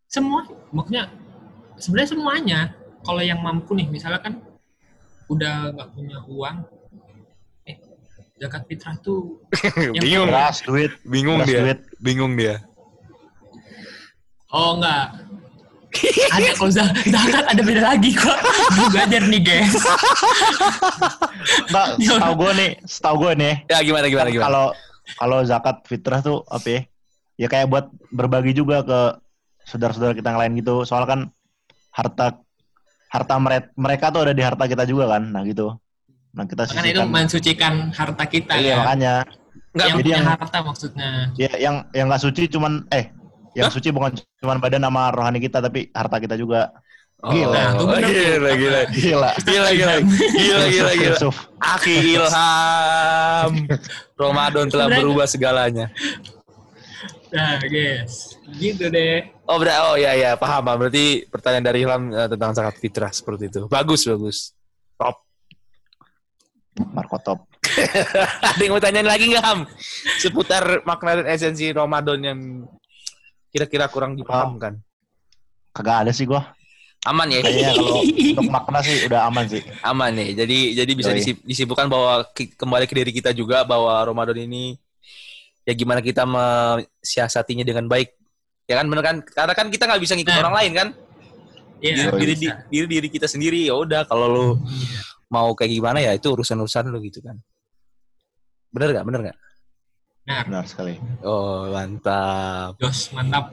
Semua, 0.05 0.43
maksudnya 0.71 1.09
sebenarnya 1.75 2.09
semuanya. 2.11 2.59
Kalau 3.01 3.17
yang 3.19 3.41
mampu 3.41 3.73
nih, 3.73 3.89
misalnya 3.89 4.21
kan 4.21 4.37
udah 5.25 5.73
nggak 5.73 5.89
punya 5.95 6.17
uang, 6.29 6.57
eh 7.65 7.81
zakat 8.37 8.61
fitrah 8.69 8.93
tuh 9.01 9.41
Yang 9.97 10.03
bingung, 10.05 10.27
Beras, 10.29 10.57
duit, 10.61 10.91
bingung 11.01 11.39
beras, 11.41 11.49
dia, 11.49 11.59
duit. 11.65 11.79
bingung 11.97 12.33
dia. 12.37 12.61
oh 14.53 14.77
enggak. 14.77 15.07
Ada 16.31 16.47
kalau 16.55 16.71
za- 16.71 16.95
zakat 17.03 17.45
ada 17.45 17.61
beda 17.61 17.81
lagi 17.83 18.11
kok. 18.13 18.37
Gue 18.71 18.87
belajar 18.89 19.21
nih, 19.23 19.41
guys. 19.41 19.73
Nggak, 21.67 21.85
setahu 21.99 22.33
gue 22.37 22.51
nih, 22.53 22.69
setahu 22.83 23.15
gue 23.19 23.31
nih, 23.35 23.53
Ya 23.67 23.77
gimana 23.81 24.05
gimana 24.07 24.27
kan 24.27 24.33
gimana? 24.33 24.45
kalau 24.47 24.65
kalau 25.17 25.37
zakat 25.43 25.75
fitrah 25.83 26.19
tuh 26.19 26.43
apa 26.47 26.67
ya? 26.67 26.81
Ya 27.37 27.47
kayak 27.47 27.67
buat 27.67 27.85
berbagi 28.09 28.53
juga 28.53 28.81
ke 28.81 28.99
saudara-saudara 29.65 30.13
kita 30.13 30.31
yang 30.31 30.39
lain 30.39 30.53
gitu. 30.57 30.83
Soal 30.83 31.03
kan 31.03 31.33
harta 31.89 32.37
harta 33.07 33.35
mere- 33.37 33.73
mereka 33.75 34.07
tuh 34.09 34.23
ada 34.23 34.31
di 34.31 34.39
harta 34.39 34.63
kita 34.65 34.85
juga 34.85 35.09
kan. 35.09 35.25
Nah 35.25 35.43
gitu. 35.43 35.73
Nah 36.31 36.45
kita 36.45 36.69
Makanya 36.69 36.91
itu 36.93 37.03
mensucikan 37.03 37.73
harta 37.91 38.23
kita 38.23 38.55
Iya 38.55 38.69
ya. 38.69 38.75
makanya. 38.79 39.13
Nggak, 39.71 39.87
yang 39.87 39.97
jadi 39.97 40.03
punya 40.05 40.15
yang- 40.15 40.29
harta 40.29 40.57
maksudnya. 40.61 41.09
Ya 41.35 41.51
yang 41.57 41.75
yang 41.91 42.05
nggak 42.07 42.21
suci 42.21 42.43
cuman 42.47 42.85
eh 42.87 43.09
yang 43.57 43.67
Hah? 43.67 43.73
suci 43.73 43.91
bukan 43.91 44.15
cuman 44.39 44.57
badan 44.63 44.83
sama 44.87 45.11
rohani 45.11 45.39
kita 45.43 45.59
tapi 45.59 45.91
harta 45.91 46.17
kita 46.19 46.35
juga. 46.39 46.71
Oh, 47.21 47.29
Gila. 47.29 47.77
Tuh. 47.77 47.85
gila, 47.85 48.01
gila, 48.01 48.51
Gila. 48.57 48.81
gila, 48.89 49.31
gila, 49.45 49.69
gila, 49.77 49.95
gila, 50.33 50.65
gila. 50.73 50.91
Yusuf. 50.97 51.35
Aki 51.61 52.17
Ilham, 52.17 53.51
Ramadan 54.17 54.65
telah 54.73 54.89
berubah 54.89 55.29
segalanya. 55.29 55.93
Nah, 57.29 57.61
guys. 57.61 58.35
Gitu 58.57 58.89
deh. 58.89 59.29
Oh, 59.45 59.61
ber 59.61 59.69
oh 59.85 59.95
ya 59.95 60.17
ya 60.17 60.33
paham 60.33 60.65
paham. 60.65 60.77
Berarti 60.81 61.29
pertanyaan 61.29 61.65
dari 61.69 61.79
Ilham 61.85 62.09
eh, 62.09 62.27
tentang 62.27 62.51
zakat 62.57 62.75
fitrah 62.81 63.13
seperti 63.13 63.53
itu. 63.53 63.61
Bagus 63.69 64.01
bagus. 64.09 64.37
Top. 64.97 65.21
Marco 66.91 67.21
Top. 67.21 67.39
Ada 68.51 68.61
yang 68.65 68.73
mau 68.75 68.81
tanyain 68.81 69.07
lagi 69.07 69.31
nggak 69.31 69.45
Ham? 69.45 69.59
Seputar 70.19 70.81
makna 70.83 71.21
dan 71.21 71.27
esensi 71.31 71.69
Ramadan 71.71 72.19
yang 72.19 72.39
kira-kira 73.51 73.85
kurang 73.85 74.15
dipahamkan. 74.15 74.79
Kagak 75.71 76.07
ada 76.07 76.11
sih 76.11 76.23
gua. 76.23 76.55
Aman 77.01 77.27
ya? 77.27 77.41
Kayaknya 77.41 77.73
kalau 77.79 77.97
untuk 78.01 78.47
makna 78.47 78.79
sih 78.79 78.97
udah 79.05 79.21
aman 79.25 79.45
sih. 79.45 79.61
Aman 79.81 80.11
nih. 80.13 80.29
Jadi 80.33 80.57
jadi 80.73 80.91
bisa 80.93 81.11
Yoi. 81.11 81.17
disib- 81.19 81.43
disibukkan 81.43 81.85
bahwa 81.85 82.23
kembali 82.33 82.85
ke 82.85 82.93
diri 82.95 83.11
kita 83.11 83.31
juga 83.31 83.63
bahwa 83.63 83.97
Ramadan 84.01 84.37
ini 84.39 84.77
ya 85.61 85.73
gimana 85.73 85.99
kita 85.99 86.23
mensiasatinya 86.23 87.61
dengan 87.61 87.85
baik. 87.85 88.13
Ya 88.65 88.79
kan 88.79 88.87
bener 88.87 89.03
kan? 89.03 89.15
Karena 89.21 89.53
kan 89.53 89.67
kita 89.67 89.83
nggak 89.85 90.01
bisa 90.01 90.13
ngikut 90.15 90.31
Nah. 90.31 90.41
orang 90.41 90.55
lain 90.61 90.71
kan? 90.73 90.87
Iya, 91.81 92.13
Diri, 92.13 92.37
diri, 92.37 92.47
diri 92.69 92.85
diri 92.85 93.07
kita 93.09 93.25
sendiri 93.25 93.65
ya 93.65 93.73
udah 93.73 94.05
kalau 94.05 94.29
lu 94.29 94.47
mau 95.33 95.49
kayak 95.57 95.73
gimana 95.73 95.97
ya 95.97 96.13
itu 96.13 96.29
urusan-urusan 96.29 96.93
lu 96.93 97.01
gitu 97.01 97.25
kan. 97.25 97.33
Bener 98.69 98.93
nggak? 98.93 99.05
Bener 99.09 99.19
nggak? 99.25 99.37
Nah, 100.21 100.45
Benar 100.45 100.65
sekali. 100.69 100.95
Oh 101.25 101.65
mantap. 101.69 102.77
Jos, 102.77 103.09
mantap. 103.11 103.51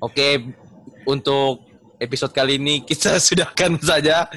Oke, 0.00 0.52
untuk 1.04 1.64
episode 1.96 2.32
kali 2.32 2.56
ini 2.56 2.80
kita 2.80 3.16
sudahkan 3.26 3.76
saja 3.80 4.28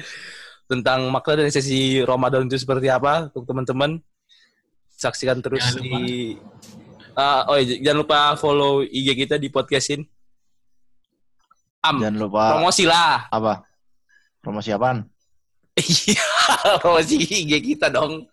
tentang 0.68 1.08
makna 1.08 1.44
dan 1.44 1.50
sesi 1.50 2.04
Ramadan 2.04 2.46
itu 2.46 2.60
seperti 2.60 2.86
apa 2.86 3.28
untuk 3.32 3.48
teman-teman. 3.48 3.98
Saksikan 4.90 5.40
terus 5.40 5.64
Jangan 5.64 5.80
lupa. 5.80 5.96
di 5.96 6.36
Ah, 7.16 7.42
oh 7.50 7.58
iya, 7.58 7.76
jangan 7.82 7.98
lupa 8.06 8.18
follow 8.36 8.80
IG 8.80 9.08
kita 9.18 9.34
di 9.36 9.50
podcastin. 9.50 10.06
Am, 11.80 11.96
Jangan 11.98 12.16
lupa 12.20 12.42
promosi 12.54 12.84
lah. 12.84 13.26
apa? 13.28 13.64
Promosi 14.40 14.70
apaan? 14.70 15.04
Iya, 15.80 16.26
promosi 16.78 17.16
IG 17.16 17.52
kita 17.64 17.88
dong. 17.88 18.28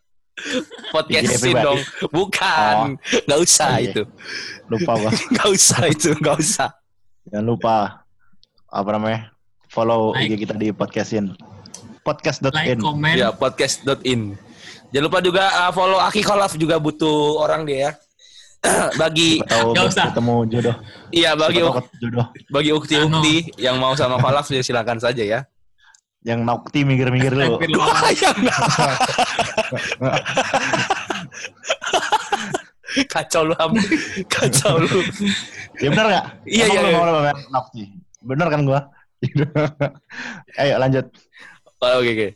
Podcastin 0.90 1.40
pribadi. 1.52 1.66
dong. 1.66 1.80
Bukan, 2.10 2.76
nggak 3.26 3.40
usah 3.40 3.68
Oh, 3.68 3.78
iya. 3.78 3.90
itu. 3.90 4.04
Lupa 4.68 4.92
gua. 4.96 5.12
Nggak 5.34 5.50
usah 5.50 5.82
itu, 5.88 6.10
nggak 6.14 6.36
usah. 6.38 6.70
Jangan 7.26 7.46
lupa 7.46 7.76
apa 8.68 8.90
namanya? 8.92 9.20
Follow 9.68 10.12
Like. 10.12 10.30
IG 10.30 10.44
kita 10.44 10.54
di 10.54 10.70
podcastin. 10.72 11.32
Like, 11.32 12.04
Podcast.in. 12.04 12.78
comment. 12.80 13.16
Ya, 13.16 13.30
podcast.in. 13.32 14.36
Jangan 14.90 15.04
lupa 15.04 15.20
juga 15.20 15.44
uh, 15.58 15.72
follow 15.72 16.00
Aki 16.00 16.22
Kolaf 16.22 16.56
juga 16.56 16.78
butuh 16.78 17.36
orang 17.38 17.64
dia 17.64 17.78
ya. 17.78 17.92
bagi 18.98 19.38
tahu 19.44 19.70
Nggak 19.72 19.86
usah. 19.88 20.06
ketemu 20.10 20.36
jodoh. 20.50 20.76
iya 21.12 21.32
bagi 21.34 21.62
jodoh. 21.62 22.26
bagi 22.50 22.72
ukti-ukti 22.72 23.36
yang 23.56 23.78
mau 23.78 23.94
sama 23.94 24.18
Kolaf 24.18 24.48
ya 24.48 24.60
silakan 24.60 24.98
saja 24.98 25.22
ya. 25.22 25.40
Yang 26.28 26.44
minggir-minggir 26.84 27.32
dulu. 27.32 27.56
Astagfirullah. 27.56 27.88
Wah, 27.88 28.12
yang 28.12 28.36
Kacau 33.14 33.48
lu, 33.48 33.54
Ham. 33.56 33.72
Kacau 34.28 34.82
lu. 34.84 35.00
Ya 35.80 35.88
benar 35.94 36.06
nggak? 36.10 36.26
Iya, 36.50 36.66
iya, 36.68 36.80
lu 36.84 36.90
iya. 36.92 37.34
nakti? 37.54 37.94
Bener 38.20 38.48
kan 38.52 38.68
gua? 38.68 38.92
Ayo 40.60 40.76
lanjut. 40.82 41.06
Oh, 41.80 42.02
Oke, 42.02 42.12
oke. 42.12 42.30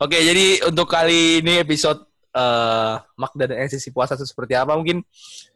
Oke, 0.00 0.18
jadi 0.20 0.66
untuk 0.68 0.88
kali 0.90 1.40
ini 1.40 1.64
episode 1.64 2.04
eh 2.30 2.94
makna 3.18 3.42
dan 3.50 3.66
esensi 3.66 3.90
puasa 3.90 4.14
itu 4.14 4.22
seperti 4.22 4.54
apa 4.54 4.78
mungkin 4.78 5.02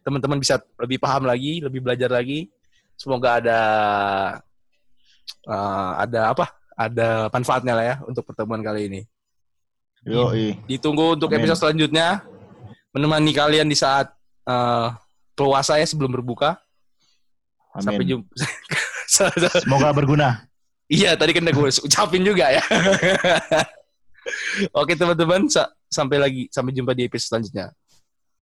teman-teman 0.03 0.43
bisa 0.43 0.59
lebih 0.81 0.99
paham 0.99 1.29
lagi, 1.29 1.61
lebih 1.61 1.85
belajar 1.85 2.09
lagi. 2.11 2.49
Semoga 2.97 3.43
ada 3.43 3.61
eh, 5.49 5.91
ada 6.01 6.33
apa? 6.33 6.64
Ada 6.75 7.31
manfaatnya 7.31 7.73
lah 7.79 7.85
ya 7.85 7.97
untuk 8.05 8.27
pertemuan 8.27 8.59
kali 8.61 8.91
ini. 8.91 9.01
Yo, 10.05 10.35
Ditunggu 10.69 11.17
untuk 11.17 11.31
Amin. 11.33 11.47
episode 11.47 11.71
selanjutnya 11.71 12.21
menemani 12.93 13.33
kalian 13.33 13.67
di 13.71 13.79
saat 13.79 14.11
eh 14.45 14.89
puasa 15.35 15.79
ya 15.81 15.87
sebelum 15.87 16.13
berbuka. 16.15 16.59
Sampai 17.79 18.03
Amin. 18.07 18.23
jumpa. 18.23 18.31
Semoga 19.63 19.91
berguna. 19.95 20.47
iya, 20.91 21.17
tadi 21.17 21.33
kan 21.35 21.47
gue 21.49 21.71
ucapin 21.83 22.23
juga 22.23 22.51
ya. 22.55 22.63
Oke 24.81 24.95
teman-teman, 24.95 25.49
sa- 25.51 25.73
sampai 25.91 26.17
lagi 26.21 26.43
sampai 26.51 26.73
jumpa 26.73 26.93
di 26.97 27.07
episode 27.09 27.39
selanjutnya. 27.39 27.73